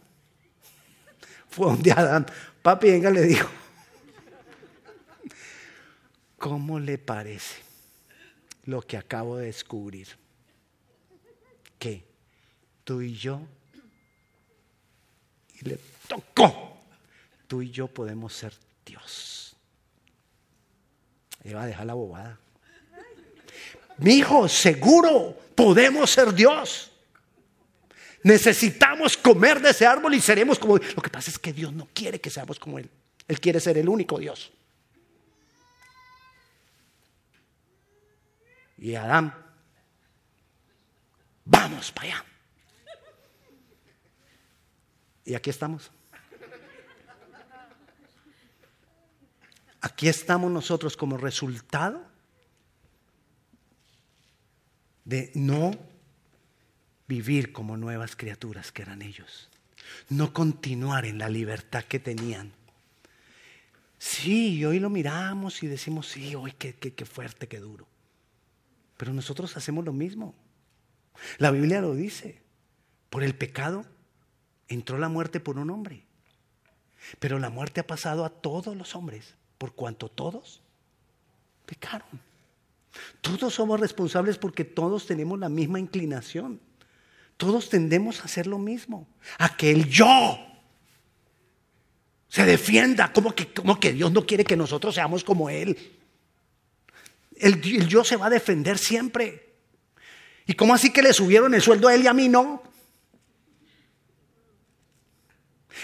Fue 1.49 1.67
un 1.67 1.83
día 1.83 1.95
Adán. 1.95 2.27
Papi, 2.63 2.91
venga, 2.91 3.11
le 3.11 3.23
dijo. 3.23 3.49
¿Cómo 6.39 6.79
le 6.79 6.99
parece 6.99 7.63
lo 8.65 8.81
que 8.81 8.97
acabo 8.97 9.37
de 9.37 9.47
descubrir? 9.47 10.09
Que 11.79 12.05
tú 12.85 13.03
y 13.03 13.15
yo, 13.15 13.41
y 15.61 15.69
le 15.69 15.81
tocó, 16.07 16.79
tú 17.47 17.61
y 17.63 17.71
yo 17.71 17.89
podemos 17.89 18.33
ser 18.33 18.55
Dios. 18.87 19.57
Eva, 21.43 21.67
deja 21.67 21.85
la 21.85 21.95
bobada. 21.95 22.39
Mi 23.99 24.15
hijo, 24.15 24.49
seguro 24.49 25.37
podemos 25.55 26.11
ser 26.11 26.33
Dios. 26.33 26.91
Necesitamos 28.23 29.17
comer 29.17 29.61
de 29.61 29.71
ese 29.71 29.87
árbol 29.87 30.15
y 30.15 30.21
seremos 30.21 30.59
como 30.59 30.77
Lo 30.77 31.03
que 31.03 31.11
pasa 31.11 31.31
es 31.31 31.39
que 31.39 31.53
Dios 31.53 31.73
no 31.73 31.89
quiere 31.93 32.21
que 32.21 32.31
seamos 32.31 32.59
como 32.59 32.79
Él. 32.79 32.89
Él 33.27 33.41
quiere 33.41 33.61
ser 33.61 33.77
el 33.79 33.89
único 33.89 34.19
Dios. 34.19 34.53
Y 38.79 38.95
Adán, 38.95 39.35
vamos 41.45 41.91
para 41.91 42.07
allá. 42.09 42.25
Y 45.25 45.35
aquí 45.35 45.51
estamos. 45.51 45.91
Aquí 49.81 50.09
estamos 50.09 50.51
nosotros 50.51 50.97
como 50.97 51.17
resultado 51.17 52.08
de 55.09 55.33
no 55.35 55.71
vivir 57.07 57.51
como 57.51 57.79
nuevas 57.79 58.14
criaturas 58.14 58.71
que 58.73 58.83
eran 58.83 59.01
ellos, 59.01 59.49
no 60.11 60.35
continuar 60.35 61.07
en 61.07 61.16
la 61.16 61.31
libertad 61.31 61.83
que 61.85 61.99
tenían. 61.99 62.53
Sí, 63.97 64.62
hoy 64.66 64.79
lo 64.79 64.90
miramos 64.90 65.62
y 65.62 65.66
decimos, 65.66 66.09
sí, 66.09 66.35
hoy 66.35 66.53
qué, 66.53 66.75
qué 66.75 67.07
fuerte, 67.07 67.49
qué 67.49 67.59
duro. 67.59 67.88
Pero 68.99 69.14
nosotros 69.14 69.57
hacemos 69.57 69.83
lo 69.83 69.94
mismo. 69.94 70.35
La 71.38 71.51
Biblia 71.51 71.81
lo 71.81 71.94
dice. 71.94 72.42
Por 73.09 73.25
el 73.25 73.35
pecado 73.35 73.87
entró 74.68 74.99
la 74.99 75.09
muerte 75.09 75.40
por 75.40 75.59
un 75.59 75.71
hombre. 75.71 76.05
Pero 77.18 77.38
la 77.38 77.49
muerte 77.49 77.81
ha 77.81 77.87
pasado 77.87 78.27
a 78.27 78.31
todos 78.31 78.77
los 78.77 78.94
hombres, 78.94 79.37
por 79.57 79.75
cuanto 79.75 80.11
todos 80.11 80.61
pecaron. 81.64 82.28
Todos 83.20 83.55
somos 83.55 83.79
responsables 83.81 84.38
porque 84.38 84.64
todos 84.64 85.07
tenemos 85.07 85.38
la 85.38 85.48
misma 85.48 85.79
inclinación. 85.79 86.61
Todos 87.37 87.68
tendemos 87.68 88.20
a 88.20 88.24
hacer 88.24 88.46
lo 88.46 88.59
mismo. 88.59 89.09
A 89.38 89.57
que 89.57 89.70
el 89.70 89.88
yo 89.88 90.38
se 92.29 92.44
defienda. 92.44 93.12
Como 93.12 93.35
que, 93.35 93.53
como 93.53 93.79
que 93.79 93.92
Dios 93.92 94.12
no 94.12 94.27
quiere 94.27 94.44
que 94.44 94.57
nosotros 94.57 94.94
seamos 94.94 95.24
como 95.24 95.48
Él. 95.48 95.77
El, 97.37 97.61
yo 97.61 98.05
se 98.05 98.16
va 98.16 98.27
a 98.27 98.31
defender 98.31 98.79
siempre. 98.79 99.55
¿Y 100.46 100.55
cómo 100.55 100.74
así 100.74 100.90
que 100.90 101.03
le 101.03 101.12
subieron 101.12 101.55
el 101.55 101.62
sueldo 101.62 101.88
a 101.88 101.94
Él 101.94 102.03
y 102.03 102.07
a 102.07 102.14
mí 102.14 102.29
no? 102.29 102.62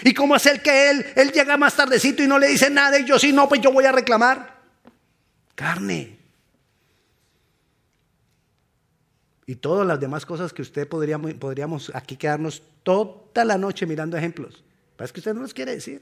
¿Y 0.03 0.13
cómo 0.13 0.35
es 0.35 0.45
el 0.45 0.61
que 0.61 0.89
él, 0.89 1.05
él 1.15 1.31
llega 1.31 1.55
más 1.55 1.75
tardecito 1.75 2.21
y 2.21 2.27
no 2.27 2.37
le 2.37 2.47
dice 2.47 2.69
nada 2.69 2.99
y 2.99 3.05
yo 3.05 3.17
sí, 3.17 3.31
no, 3.31 3.47
pues 3.47 3.61
yo 3.61 3.71
voy 3.71 3.85
a 3.85 3.93
reclamar? 3.93 4.61
Carne. 5.55 6.17
Y 9.47 9.55
todas 9.55 9.85
las 9.85 9.99
demás 9.99 10.25
cosas 10.25 10.53
que 10.53 10.61
usted 10.61 10.87
podríamos, 10.87 11.33
podríamos 11.35 11.91
aquí 11.93 12.15
quedarnos 12.17 12.63
toda 12.83 13.45
la 13.45 13.57
noche 13.57 13.85
mirando 13.85 14.17
ejemplos. 14.17 14.63
Es 14.99 15.11
que 15.11 15.19
usted 15.19 15.33
no 15.33 15.41
los 15.41 15.53
quiere 15.53 15.73
decir. 15.73 16.01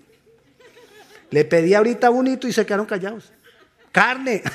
Le 1.32 1.43
pedí 1.45 1.73
ahorita 1.73 2.10
bonito 2.10 2.47
y 2.47 2.53
se 2.53 2.65
quedaron 2.65 2.86
callados. 2.86 3.34
Carne. 3.91 4.43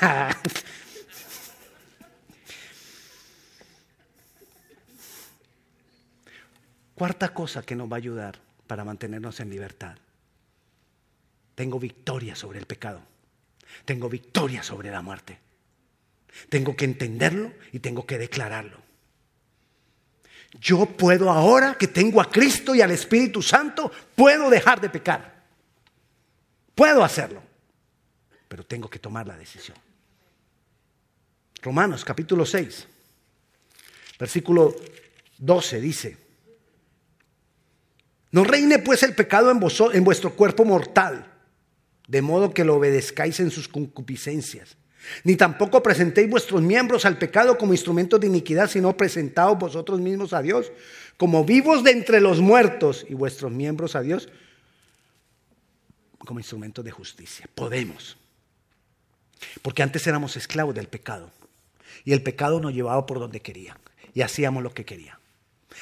Cuarta 6.95 7.33
cosa 7.33 7.61
que 7.63 7.75
nos 7.75 7.89
va 7.89 7.95
a 7.95 7.97
ayudar 7.97 8.39
para 8.67 8.83
mantenernos 8.83 9.39
en 9.39 9.49
libertad. 9.49 9.97
Tengo 11.55 11.79
victoria 11.79 12.35
sobre 12.35 12.59
el 12.59 12.65
pecado. 12.65 13.01
Tengo 13.85 14.09
victoria 14.09 14.63
sobre 14.63 14.91
la 14.91 15.01
muerte. 15.01 15.48
Tengo 16.47 16.75
que 16.75 16.85
entenderlo 16.85 17.51
y 17.71 17.79
tengo 17.79 18.05
que 18.05 18.17
declararlo. 18.17 18.77
Yo 20.59 20.85
puedo 20.85 21.29
ahora 21.29 21.75
que 21.75 21.87
tengo 21.87 22.21
a 22.21 22.29
Cristo 22.29 22.73
y 22.73 22.81
al 22.81 22.91
Espíritu 22.91 23.41
Santo, 23.41 23.91
puedo 24.15 24.49
dejar 24.49 24.81
de 24.81 24.89
pecar. 24.89 25.43
Puedo 26.73 27.03
hacerlo. 27.03 27.43
Pero 28.47 28.65
tengo 28.65 28.89
que 28.89 28.99
tomar 28.99 29.27
la 29.27 29.37
decisión. 29.37 29.77
Romanos 31.61 32.05
capítulo 32.05 32.45
6, 32.45 32.87
versículo 34.17 34.73
12 35.37 35.81
dice, 35.81 36.17
no 38.31 38.45
reine 38.45 38.79
pues 38.79 39.03
el 39.03 39.13
pecado 39.13 39.51
en, 39.51 39.59
en 39.93 40.03
vuestro 40.03 40.35
cuerpo 40.35 40.63
mortal, 40.63 41.33
de 42.07 42.21
modo 42.21 42.53
que 42.53 42.63
lo 42.63 42.75
obedezcáis 42.75 43.41
en 43.41 43.51
sus 43.51 43.67
concupiscencias 43.67 44.77
ni 45.23 45.35
tampoco 45.35 45.81
presentéis 45.81 46.29
vuestros 46.29 46.61
miembros 46.61 47.05
al 47.05 47.17
pecado 47.17 47.57
como 47.57 47.73
instrumentos 47.73 48.19
de 48.19 48.27
iniquidad, 48.27 48.69
sino 48.69 48.95
presentaos 48.95 49.57
vosotros 49.57 49.99
mismos 49.99 50.33
a 50.33 50.41
Dios 50.41 50.71
como 51.17 51.43
vivos 51.43 51.83
de 51.83 51.91
entre 51.91 52.21
los 52.21 52.39
muertos 52.39 53.05
y 53.09 53.13
vuestros 53.13 53.51
miembros 53.51 53.95
a 53.95 54.01
Dios 54.01 54.29
como 56.19 56.39
instrumentos 56.39 56.85
de 56.85 56.91
justicia. 56.91 57.47
Podemos. 57.55 58.17
Porque 59.61 59.83
antes 59.83 60.05
éramos 60.07 60.37
esclavos 60.37 60.75
del 60.75 60.87
pecado. 60.87 61.31
Y 62.05 62.13
el 62.13 62.21
pecado 62.21 62.59
nos 62.59 62.73
llevaba 62.73 63.05
por 63.05 63.19
donde 63.19 63.41
quería. 63.41 63.77
Y 64.13 64.21
hacíamos 64.21 64.63
lo 64.63 64.73
que 64.73 64.85
quería. 64.85 65.19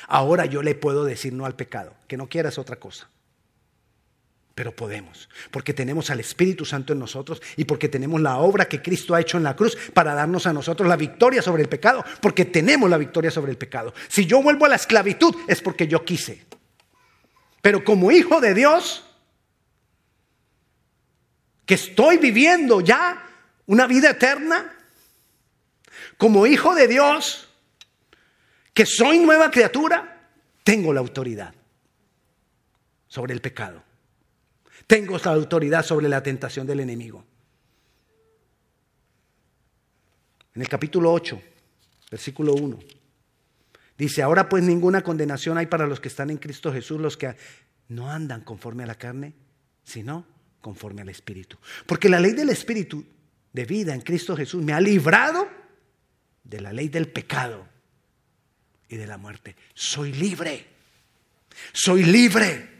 Ahora 0.08 0.45
yo 0.45 0.63
le 0.63 0.75
puedo 0.75 1.03
decir 1.03 1.34
no 1.34 1.45
al 1.45 1.56
pecado. 1.56 1.93
Que 2.08 2.17
no 2.17 2.30
quieras 2.30 2.58
otra 2.58 2.77
cosa 2.77 3.10
pero 4.58 4.72
podemos, 4.72 5.30
porque 5.52 5.72
tenemos 5.72 6.10
al 6.10 6.20
Espíritu 6.20 6.65
Santo 6.65 6.91
en 6.91 6.98
nosotros 6.98 7.43
y 7.58 7.65
porque 7.65 7.89
tenemos 7.89 8.20
la 8.20 8.38
obra 8.38 8.67
que 8.67 8.82
Cristo 8.82 9.13
ha 9.13 9.22
hecho 9.22 9.38
en 9.38 9.43
la 9.43 9.56
cruz 9.56 9.78
para 9.93 10.15
darnos 10.15 10.48
a 10.48 10.52
nosotros 10.52 10.89
la 10.89 10.96
victoria 10.96 11.43
sobre 11.43 11.62
el 11.62 11.70
pecado, 11.70 12.04
porque 12.20 12.43
tenemos 12.46 12.89
la 12.89 12.98
victoria 12.98 13.30
sobre 13.30 13.52
el 13.52 13.58
pecado. 13.60 13.93
Si 14.08 14.26
yo 14.26 14.41
vuelvo 14.41 14.65
a 14.65 14.70
la 14.70 14.78
esclavitud 14.78 15.36
es 15.48 15.62
porque 15.62 15.88
yo 15.88 16.04
quise. 16.04 16.43
Pero 17.62 17.84
como 17.84 18.12
hijo 18.12 18.41
de 18.41 18.56
Dios, 18.56 19.06
que 21.67 21.76
estoy 21.76 22.17
viviendo 22.17 22.82
ya 22.82 23.30
una 23.67 23.86
vida 23.86 24.10
eterna, 24.10 24.74
como 26.17 26.48
hijo 26.48 26.74
de 26.74 26.88
Dios, 26.88 27.48
que 28.74 28.88
soy 28.88 29.20
nueva 29.20 29.52
criatura, 29.52 30.32
tengo 30.63 30.91
la 30.93 31.00
autoridad 31.02 31.54
sobre 33.08 33.36
el 33.36 33.41
pecado. 33.41 33.86
Tengo 34.88 35.17
esta 35.17 35.32
autoridad 35.32 35.84
sobre 35.84 36.08
la 36.08 36.23
tentación 36.23 36.65
del 36.65 36.80
enemigo. 36.80 37.26
En 40.56 40.62
el 40.62 40.69
capítulo 40.69 41.12
8, 41.12 41.39
versículo 42.10 42.54
1, 42.54 42.80
dice, 43.97 44.23
ahora 44.23 44.50
pues 44.50 44.63
ninguna 44.63 45.04
condenación 45.04 45.58
hay 45.58 45.67
para 45.67 45.86
los 45.86 46.00
que 46.00 46.08
están 46.08 46.30
en 46.30 46.38
Cristo 46.38 46.71
Jesús, 46.71 47.00
los 47.00 47.17
que 47.17 47.36
no 47.89 48.10
andan 48.10 48.41
conforme 48.41 48.84
a 48.84 48.88
la 48.88 48.95
carne, 48.95 49.34
sino 49.84 50.26
conforme 50.62 51.02
al 51.02 51.10
Espíritu. 51.10 51.58
Porque 51.86 52.10
la 52.10 52.19
ley 52.19 52.32
del 52.32 52.50
Espíritu 52.50 53.06
de 53.52 53.65
vida 53.65 53.93
en 53.93 54.02
Cristo 54.02 54.36
Jesús 54.36 54.63
me 54.63 54.73
ha 54.73 54.80
librado 54.80 55.47
de 56.43 56.62
la 56.62 56.71
ley 56.71 56.88
del 56.88 57.10
pecado 57.10 57.67
y 58.88 58.95
de 58.95 59.06
la 59.06 59.17
muerte. 59.17 59.56
Soy 59.73 60.13
libre. 60.13 60.65
Soy 61.73 62.04
libre. 62.04 62.77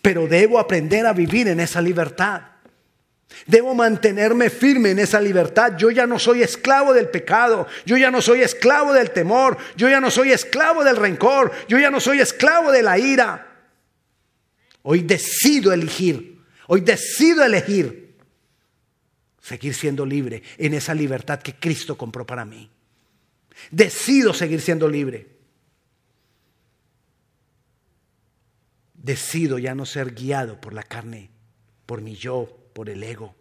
Pero 0.00 0.26
debo 0.26 0.58
aprender 0.58 1.06
a 1.06 1.12
vivir 1.12 1.48
en 1.48 1.60
esa 1.60 1.80
libertad. 1.80 2.42
Debo 3.46 3.74
mantenerme 3.74 4.50
firme 4.50 4.90
en 4.90 4.98
esa 4.98 5.20
libertad. 5.20 5.76
Yo 5.76 5.90
ya 5.90 6.06
no 6.06 6.18
soy 6.18 6.42
esclavo 6.42 6.92
del 6.92 7.08
pecado. 7.08 7.66
Yo 7.84 7.96
ya 7.96 8.10
no 8.10 8.20
soy 8.22 8.42
esclavo 8.42 8.92
del 8.92 9.10
temor. 9.10 9.56
Yo 9.76 9.88
ya 9.88 10.00
no 10.00 10.10
soy 10.10 10.32
esclavo 10.32 10.84
del 10.84 10.96
rencor. 10.96 11.50
Yo 11.68 11.78
ya 11.78 11.90
no 11.90 12.00
soy 12.00 12.20
esclavo 12.20 12.70
de 12.70 12.82
la 12.82 12.98
ira. 12.98 13.48
Hoy 14.82 15.02
decido 15.02 15.72
elegir. 15.72 16.38
Hoy 16.66 16.80
decido 16.80 17.44
elegir 17.44 18.02
seguir 19.40 19.74
siendo 19.74 20.06
libre 20.06 20.42
en 20.56 20.74
esa 20.74 20.94
libertad 20.94 21.40
que 21.40 21.54
Cristo 21.54 21.96
compró 21.96 22.24
para 22.24 22.44
mí. 22.44 22.70
Decido 23.70 24.32
seguir 24.32 24.60
siendo 24.60 24.88
libre. 24.88 25.31
Decido 29.02 29.58
ya 29.58 29.74
no 29.74 29.84
ser 29.84 30.14
guiado 30.14 30.60
por 30.60 30.72
la 30.72 30.84
carne, 30.84 31.30
por 31.86 32.00
mi 32.00 32.14
yo, 32.14 32.70
por 32.72 32.88
el 32.88 33.02
ego. 33.02 33.34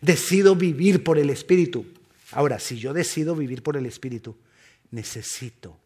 Decido 0.00 0.56
vivir 0.56 1.04
por 1.04 1.18
el 1.18 1.28
Espíritu. 1.28 1.86
Ahora, 2.32 2.58
si 2.58 2.78
yo 2.78 2.94
decido 2.94 3.36
vivir 3.36 3.62
por 3.62 3.76
el 3.76 3.84
Espíritu, 3.84 4.36
necesito 4.90 5.78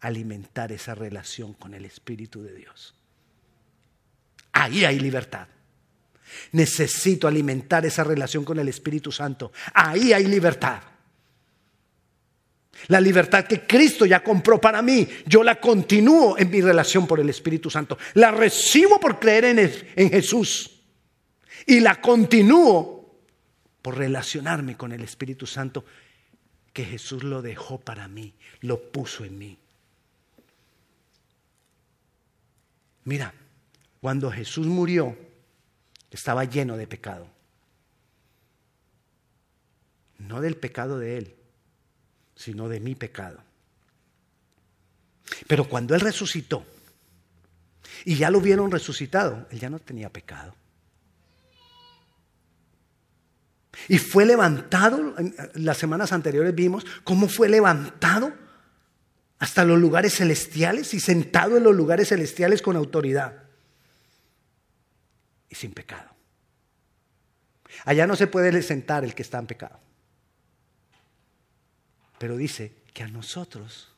alimentar 0.00 0.72
esa 0.72 0.94
relación 0.94 1.54
con 1.54 1.72
el 1.72 1.84
Espíritu 1.84 2.42
de 2.42 2.54
Dios. 2.54 2.94
Ahí 4.52 4.84
hay 4.84 4.98
libertad. 4.98 5.46
Necesito 6.52 7.28
alimentar 7.28 7.86
esa 7.86 8.02
relación 8.02 8.44
con 8.44 8.58
el 8.58 8.68
Espíritu 8.68 9.12
Santo. 9.12 9.52
Ahí 9.72 10.12
hay 10.12 10.26
libertad. 10.26 10.82
La 12.86 13.00
libertad 13.00 13.44
que 13.44 13.66
Cristo 13.66 14.06
ya 14.06 14.22
compró 14.22 14.60
para 14.60 14.80
mí, 14.80 15.06
yo 15.26 15.42
la 15.42 15.60
continúo 15.60 16.38
en 16.38 16.50
mi 16.50 16.60
relación 16.60 17.06
por 17.06 17.20
el 17.20 17.28
Espíritu 17.28 17.68
Santo. 17.68 17.98
La 18.14 18.30
recibo 18.30 18.98
por 19.00 19.18
creer 19.18 19.44
en, 19.46 19.58
en 19.58 20.10
Jesús 20.10 20.80
y 21.66 21.80
la 21.80 22.00
continúo 22.00 23.18
por 23.82 23.98
relacionarme 23.98 24.76
con 24.76 24.92
el 24.92 25.02
Espíritu 25.02 25.46
Santo 25.46 25.84
que 26.72 26.84
Jesús 26.84 27.24
lo 27.24 27.42
dejó 27.42 27.78
para 27.78 28.08
mí, 28.08 28.34
lo 28.60 28.80
puso 28.92 29.24
en 29.24 29.38
mí. 29.38 29.58
Mira, 33.04 33.34
cuando 34.00 34.30
Jesús 34.30 34.66
murió, 34.66 35.16
estaba 36.10 36.44
lleno 36.44 36.76
de 36.76 36.86
pecado. 36.86 37.28
No 40.18 40.40
del 40.40 40.56
pecado 40.56 40.98
de 40.98 41.18
Él, 41.18 41.37
sino 42.38 42.68
de 42.68 42.78
mi 42.78 42.94
pecado. 42.94 43.42
Pero 45.48 45.68
cuando 45.68 45.94
Él 45.96 46.00
resucitó, 46.00 46.64
y 48.04 48.14
ya 48.14 48.30
lo 48.30 48.40
vieron 48.40 48.70
resucitado, 48.70 49.48
Él 49.50 49.58
ya 49.58 49.68
no 49.68 49.80
tenía 49.80 50.08
pecado. 50.08 50.54
Y 53.88 53.98
fue 53.98 54.24
levantado, 54.24 55.14
las 55.54 55.78
semanas 55.78 56.12
anteriores 56.12 56.54
vimos 56.54 56.86
cómo 57.02 57.28
fue 57.28 57.48
levantado 57.48 58.32
hasta 59.40 59.64
los 59.64 59.78
lugares 59.78 60.14
celestiales 60.14 60.94
y 60.94 61.00
sentado 61.00 61.56
en 61.56 61.64
los 61.64 61.74
lugares 61.74 62.08
celestiales 62.08 62.62
con 62.62 62.76
autoridad 62.76 63.42
y 65.48 65.56
sin 65.56 65.72
pecado. 65.72 66.10
Allá 67.84 68.06
no 68.06 68.14
se 68.14 68.28
puede 68.28 68.62
sentar 68.62 69.04
el 69.04 69.14
que 69.14 69.22
está 69.22 69.38
en 69.38 69.46
pecado. 69.46 69.87
Pero 72.18 72.36
dice 72.36 72.72
que 72.92 73.04
a 73.04 73.08
nosotros 73.08 73.88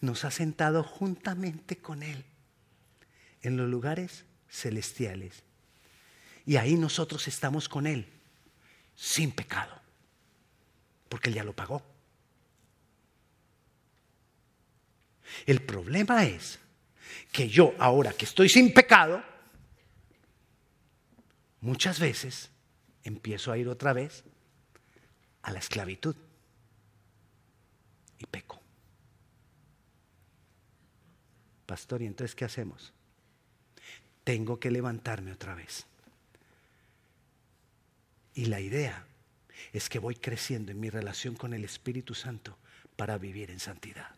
nos 0.00 0.24
ha 0.24 0.30
sentado 0.30 0.82
juntamente 0.82 1.76
con 1.76 2.02
Él 2.02 2.24
en 3.42 3.56
los 3.56 3.68
lugares 3.68 4.24
celestiales. 4.48 5.42
Y 6.46 6.56
ahí 6.56 6.76
nosotros 6.76 7.28
estamos 7.28 7.68
con 7.68 7.86
Él, 7.86 8.06
sin 8.96 9.32
pecado, 9.32 9.80
porque 11.08 11.28
Él 11.28 11.36
ya 11.36 11.44
lo 11.44 11.54
pagó. 11.54 11.82
El 15.46 15.60
problema 15.60 16.24
es 16.24 16.58
que 17.30 17.48
yo, 17.48 17.74
ahora 17.78 18.12
que 18.14 18.24
estoy 18.24 18.48
sin 18.48 18.72
pecado, 18.72 19.22
muchas 21.60 22.00
veces 22.00 22.50
empiezo 23.04 23.52
a 23.52 23.58
ir 23.58 23.68
otra 23.68 23.92
vez 23.92 24.24
a 25.42 25.52
la 25.52 25.58
esclavitud 25.58 26.16
y 28.18 28.26
peco. 28.26 28.60
Pastor, 31.66 32.02
¿y 32.02 32.06
entonces 32.06 32.34
qué 32.34 32.44
hacemos? 32.44 32.92
Tengo 34.24 34.58
que 34.58 34.70
levantarme 34.70 35.32
otra 35.32 35.54
vez. 35.54 35.86
Y 38.34 38.46
la 38.46 38.60
idea 38.60 39.06
es 39.72 39.88
que 39.88 39.98
voy 39.98 40.14
creciendo 40.14 40.72
en 40.72 40.80
mi 40.80 40.90
relación 40.90 41.34
con 41.34 41.54
el 41.54 41.64
Espíritu 41.64 42.14
Santo 42.14 42.56
para 42.96 43.18
vivir 43.18 43.50
en 43.50 43.60
santidad. 43.60 44.14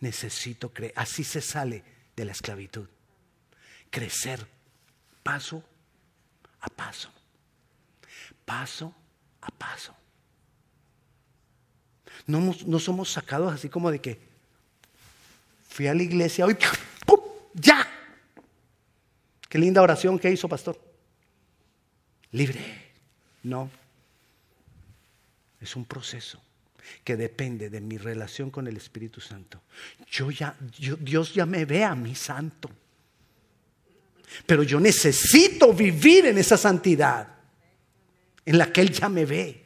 Necesito 0.00 0.72
creer, 0.72 0.92
así 0.96 1.24
se 1.24 1.40
sale 1.40 1.84
de 2.16 2.24
la 2.24 2.32
esclavitud. 2.32 2.88
Crecer 3.90 4.46
paso 5.22 5.64
a 6.60 6.68
paso. 6.68 7.10
Paso 8.44 8.94
a 9.40 9.48
paso. 9.50 9.96
No, 12.26 12.78
somos 12.78 13.10
sacados 13.10 13.52
así 13.52 13.68
como 13.68 13.90
de 13.90 14.00
que 14.00 14.18
fui 15.68 15.86
a 15.86 15.94
la 15.94 16.02
iglesia 16.02 16.46
hoy. 16.46 16.56
¡Ya! 17.54 17.86
Qué 19.48 19.58
linda 19.58 19.82
oración 19.82 20.18
que 20.18 20.30
hizo, 20.30 20.48
pastor. 20.48 20.80
Libre. 22.32 22.60
No. 23.42 23.70
Es 25.60 25.76
un 25.76 25.84
proceso 25.84 26.42
que 27.02 27.16
depende 27.16 27.70
de 27.70 27.80
mi 27.80 27.98
relación 27.98 28.50
con 28.50 28.66
el 28.66 28.76
Espíritu 28.76 29.20
Santo. 29.20 29.62
Yo 30.10 30.30
ya, 30.30 30.56
Dios 31.00 31.34
ya 31.34 31.46
me 31.46 31.64
ve 31.64 31.84
a 31.84 31.94
mi 31.94 32.14
santo. 32.14 32.70
Pero 34.46 34.62
yo 34.62 34.80
necesito 34.80 35.72
vivir 35.72 36.26
en 36.26 36.38
esa 36.38 36.56
santidad 36.56 37.28
en 38.44 38.58
la 38.58 38.72
que 38.72 38.80
Él 38.80 38.90
ya 38.90 39.08
me 39.08 39.24
ve. 39.24 39.63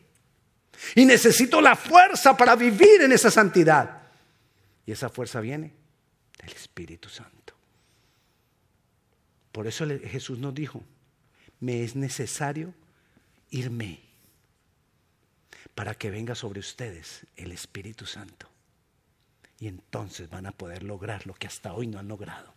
Y 0.95 1.05
necesito 1.05 1.61
la 1.61 1.77
fuerza 1.77 2.37
para 2.37 2.57
vivir 2.57 3.03
en 3.03 3.13
esa 3.13 3.31
santidad. 3.31 4.03
Y 4.87 4.93
esa 4.93 5.09
fuerza 5.09 5.41
viene 5.41 5.73
del 6.39 6.53
Espíritu 6.53 7.09
Santo. 7.09 7.55
Por 9.53 9.67
eso 9.67 9.87
Jesús 9.87 10.39
nos 10.39 10.55
dijo, 10.55 10.83
me 11.61 11.83
es 11.83 11.97
necesario 11.97 12.73
irme 13.51 14.01
para 15.75 15.95
que 15.95 16.11
venga 16.11 16.35
sobre 16.35 16.61
ustedes 16.61 17.27
el 17.37 17.53
Espíritu 17.53 18.07
Santo. 18.07 18.49
Y 19.61 19.67
entonces 19.67 20.31
van 20.31 20.47
a 20.47 20.53
poder 20.53 20.85
lograr 20.85 21.27
lo 21.27 21.35
que 21.35 21.49
hasta 21.49 21.73
hoy 21.73 21.87
no 21.87 21.99
han 21.99 22.09
logrado. 22.09 22.55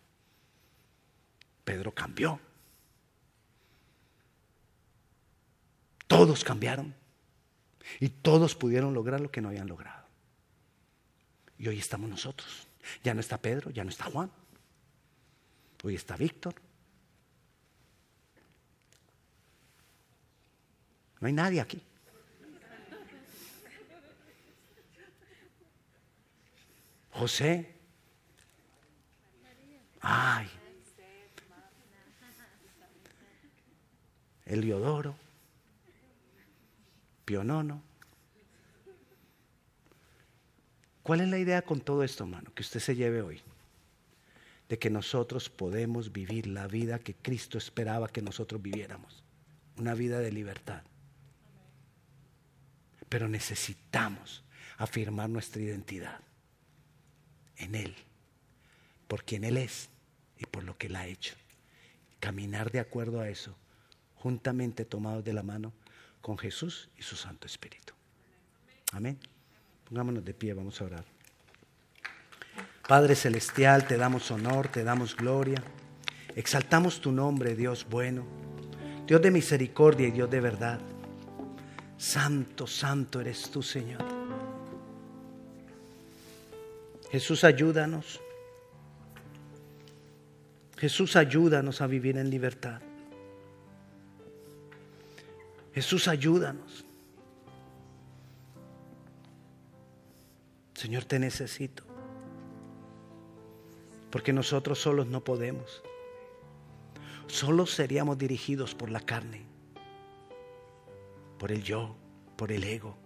Pedro 1.64 1.94
cambió. 1.94 2.40
Todos 6.08 6.44
cambiaron. 6.44 7.01
Y 8.00 8.10
todos 8.10 8.56
pudieron 8.56 8.94
lograr 8.94 9.22
lo 9.22 9.32
que 9.32 9.42
no 9.42 9.50
habían 9.50 9.68
logrado. 9.68 10.06
Y 11.58 11.68
hoy 11.68 11.80
estamos 11.80 12.10
nosotros. 12.10 12.68
Ya 13.04 13.14
no 13.14 13.20
está 13.20 13.38
Pedro, 13.38 13.72
ya 13.72 13.84
no 13.84 13.90
está 13.90 14.06
Juan. 14.06 14.32
Hoy 15.84 15.96
está 15.96 16.16
Víctor. 16.18 16.56
No 21.20 21.28
hay 21.28 21.34
nadie 21.34 21.62
aquí. 21.62 21.82
José. 27.12 27.76
Ay. 30.02 30.50
Eliodoro. 34.46 35.16
Pionono. 37.32 37.82
¿Cuál 41.02 41.22
es 41.22 41.30
la 41.30 41.38
idea 41.38 41.62
con 41.62 41.80
todo 41.80 42.04
esto, 42.04 42.26
hermano? 42.26 42.54
Que 42.54 42.62
usted 42.62 42.82
se 42.82 42.94
lleve 42.94 43.22
hoy. 43.22 43.40
De 44.68 44.78
que 44.78 44.90
nosotros 44.90 45.50
podemos 45.50 46.12
vivir 46.12 46.46
la 46.46 46.68
vida 46.68 47.00
que 47.00 47.14
Cristo 47.14 47.58
esperaba 47.58 48.10
que 48.10 48.22
nosotros 48.22 48.62
viviéramos. 48.62 49.24
Una 49.78 49.94
vida 49.94 50.20
de 50.20 50.34
libertad. 50.34 50.84
Pero 53.08 53.30
necesitamos 53.30 54.44
afirmar 54.78 55.30
nuestra 55.30 55.62
identidad 55.62 56.20
en 57.56 57.76
Él, 57.76 57.96
por 59.08 59.24
quien 59.24 59.46
Él 59.46 59.56
es 59.56 59.88
y 60.38 60.46
por 60.48 60.66
lo 60.66 60.78
que 60.78 60.88
Él 60.88 60.98
ha 60.98 61.08
hecho. 61.08 61.36
Caminar 62.20 62.72
de 62.72 62.82
acuerdo 62.82 63.22
a 63.22 63.30
eso, 63.30 63.56
juntamente 64.16 64.84
tomados 64.84 65.24
de 65.24 65.32
la 65.32 65.44
mano 65.44 65.72
con 66.22 66.38
Jesús 66.38 66.90
y 66.98 67.02
su 67.02 67.16
Santo 67.16 67.48
Espíritu. 67.48 67.94
Amén. 68.94 69.18
Pongámonos 69.86 70.24
de 70.24 70.34
pie, 70.34 70.54
vamos 70.54 70.80
a 70.82 70.86
orar. 70.86 71.06
Padre 72.88 73.16
Celestial, 73.16 73.88
te 73.88 73.98
damos 73.98 74.32
honor, 74.32 74.68
te 74.68 74.84
damos 74.84 75.16
gloria. 75.16 75.62
Exaltamos 76.36 77.02
tu 77.02 77.12
nombre, 77.12 77.56
Dios 77.56 77.86
bueno, 77.90 78.26
Dios 79.06 79.22
de 79.22 79.32
misericordia 79.32 80.08
y 80.08 80.12
Dios 80.12 80.30
de 80.30 80.40
verdad. 80.40 80.80
Santo, 81.98 82.66
santo 82.68 83.22
eres 83.22 83.50
tú, 83.52 83.62
Señor. 83.62 84.04
Jesús, 87.12 87.44
ayúdanos. 87.44 88.22
Jesús, 90.78 91.16
ayúdanos 91.16 91.82
a 91.82 91.88
vivir 91.88 92.18
en 92.18 92.30
libertad. 92.30 92.82
Jesús, 95.74 96.08
ayúdanos. 96.08 96.86
Señor, 100.74 101.06
te 101.06 101.20
necesito. 101.20 101.84
Porque 104.10 104.34
nosotros 104.34 104.80
solos 104.80 105.08
no 105.08 105.24
podemos. 105.24 105.84
Solos 107.28 107.72
seríamos 107.72 108.18
dirigidos 108.18 108.76
por 108.76 108.90
la 108.90 109.00
carne, 109.00 109.44
por 111.38 111.52
el 111.52 111.64
yo, 111.64 111.96
por 112.36 112.52
el 112.52 112.64
ego, 112.64 112.98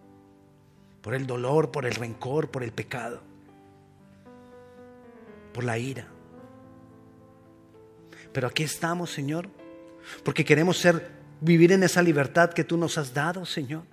por 1.02 1.14
el 1.14 1.28
dolor, 1.28 1.70
por 1.70 1.86
el 1.86 1.94
rencor, 1.94 2.50
por 2.50 2.64
el 2.64 2.72
pecado, 2.72 3.22
por 5.54 5.64
la 5.64 5.78
ira. 5.78 6.08
Pero 8.34 8.48
aquí 8.48 8.64
estamos, 8.64 9.12
Señor, 9.12 9.48
porque 10.24 10.44
queremos 10.44 10.78
ser 10.78 11.25
vivir 11.42 11.72
en 11.72 11.84
esa 11.84 12.02
libertad 12.02 12.52
que 12.52 12.64
tú 12.64 12.78
nos 12.78 12.98
has 12.98 13.14
dado, 13.14 13.46
Señor. 13.46 13.84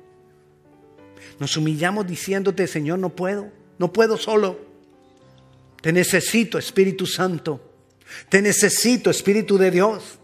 Nos 1.38 1.57
humillamos 1.57 2.07
diciéndote, 2.07 2.66
Señor, 2.66 2.99
no 2.99 3.11
puedo, 3.11 3.51
no 3.78 3.93
puedo 3.93 4.16
solo. 4.16 4.61
Te 5.80 5.93
necesito, 5.93 6.59
Espíritu 6.59 7.07
Santo. 7.07 7.61
Te 8.28 8.40
necesito, 8.43 9.11
Espíritu 9.11 9.59
de 9.59 9.70
Dios. 9.70 10.18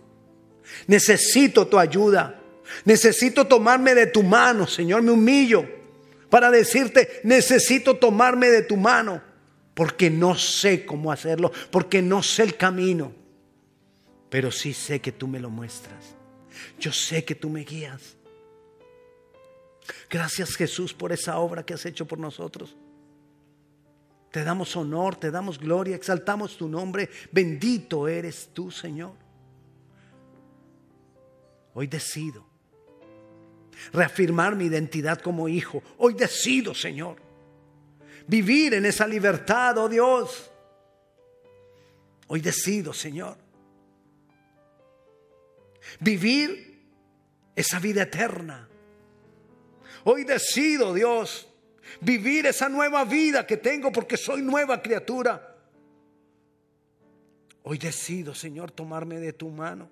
Necesito 0.87 1.67
tu 1.67 1.79
ayuda. 1.79 2.41
Necesito 2.85 3.47
tomarme 3.47 3.95
de 3.95 4.07
tu 4.07 4.23
mano, 4.23 4.67
Señor. 4.67 5.03
Me 5.03 5.11
humillo 5.11 5.67
para 6.31 6.51
decirte, 6.51 7.21
necesito 7.25 7.97
tomarme 7.97 8.49
de 8.49 8.63
tu 8.63 8.77
mano. 8.77 9.23
Porque 9.75 10.11
no 10.11 10.37
sé 10.37 10.85
cómo 10.85 11.13
hacerlo, 11.13 11.53
porque 11.71 12.03
no 12.03 12.23
sé 12.23 12.43
el 12.43 12.57
camino. 12.57 13.13
Pero 14.29 14.51
sí 14.51 14.73
sé 14.73 15.01
que 15.01 15.13
tú 15.13 15.29
me 15.29 15.41
lo 15.41 15.51
muestras. 15.51 16.18
Yo 16.79 16.93
sé 16.93 17.25
que 17.25 17.35
tú 17.35 17.51
me 17.51 17.65
guías. 17.65 18.17
Gracias 20.11 20.55
Jesús 20.57 20.93
por 20.93 21.13
esa 21.13 21.39
obra 21.39 21.65
que 21.65 21.75
has 21.75 21.87
hecho 21.87 22.07
por 22.07 22.19
nosotros. 22.19 22.77
Te 24.31 24.45
damos 24.45 24.77
honor, 24.77 25.17
te 25.17 25.31
damos 25.31 25.59
gloria, 25.59 25.97
exaltamos 25.97 26.57
tu 26.57 26.69
nombre. 26.69 27.09
Bendito 27.33 28.07
eres 28.07 28.51
tú, 28.53 28.71
Señor. 28.71 29.15
Hoy 31.75 31.87
decido 31.87 32.49
reafirmar 33.93 34.57
mi 34.57 34.65
identidad 34.67 35.21
como 35.21 35.49
hijo. 35.49 35.83
Hoy 35.97 36.15
decido, 36.15 36.75
Señor, 36.75 37.17
vivir 38.27 38.75
en 38.75 38.87
esa 38.87 39.07
libertad, 39.07 39.79
oh 39.79 39.89
Dios. 39.89 40.51
Hoy 42.27 42.41
decido, 42.41 42.93
Señor, 42.93 43.37
vivir 46.01 46.69
esa 47.55 47.79
vida 47.79 48.03
eterna. 48.03 48.69
Hoy 50.05 50.25
decido, 50.25 50.95
Dios, 50.95 51.49
vivir 52.01 52.47
esa 52.47 52.69
nueva 52.69 53.05
vida 53.05 53.47
que 53.47 53.57
tengo 53.57 53.91
porque 53.93 54.17
soy 54.17 54.43
nueva 54.43 54.81
criatura. 54.81 55.57
Hoy 57.63 57.79
decido, 57.79 58.35
Señor, 58.35 58.71
tomarme 58.71 59.19
de 59.21 59.33
tu 59.33 59.51
mano. 59.51 59.91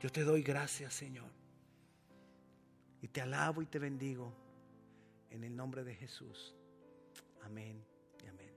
Yo 0.00 0.10
te 0.10 0.22
doy 0.22 0.42
gracias, 0.42 0.92
Señor. 0.92 1.30
Y 3.00 3.08
te 3.08 3.20
alabo 3.20 3.62
y 3.62 3.66
te 3.66 3.78
bendigo 3.78 4.34
en 5.30 5.44
el 5.44 5.54
nombre 5.54 5.84
de 5.84 5.94
Jesús. 5.94 6.54
Amén 7.42 7.82
y 8.22 8.26
amén. 8.26 8.52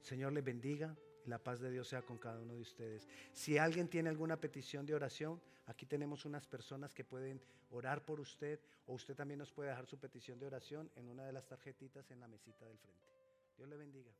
Señor 0.00 0.32
les 0.32 0.44
bendiga 0.44 0.96
la 1.30 1.38
paz 1.38 1.60
de 1.60 1.70
Dios 1.70 1.88
sea 1.88 2.02
con 2.02 2.18
cada 2.18 2.40
uno 2.40 2.54
de 2.54 2.60
ustedes. 2.60 3.08
Si 3.32 3.58
alguien 3.58 3.88
tiene 3.88 4.08
alguna 4.08 4.40
petición 4.40 4.86
de 4.86 4.94
oración, 4.94 5.40
aquí 5.66 5.86
tenemos 5.86 6.24
unas 6.24 6.46
personas 6.46 6.94
que 6.94 7.04
pueden 7.04 7.40
orar 7.70 8.04
por 8.04 8.20
usted 8.20 8.60
o 8.86 8.94
usted 8.94 9.14
también 9.14 9.38
nos 9.38 9.52
puede 9.52 9.70
dejar 9.70 9.86
su 9.86 9.98
petición 9.98 10.38
de 10.38 10.46
oración 10.46 10.90
en 10.96 11.08
una 11.08 11.26
de 11.26 11.32
las 11.32 11.46
tarjetitas 11.46 12.10
en 12.10 12.20
la 12.20 12.28
mesita 12.28 12.64
del 12.66 12.78
frente. 12.78 13.04
Dios 13.56 13.68
le 13.68 13.76
bendiga. 13.76 14.12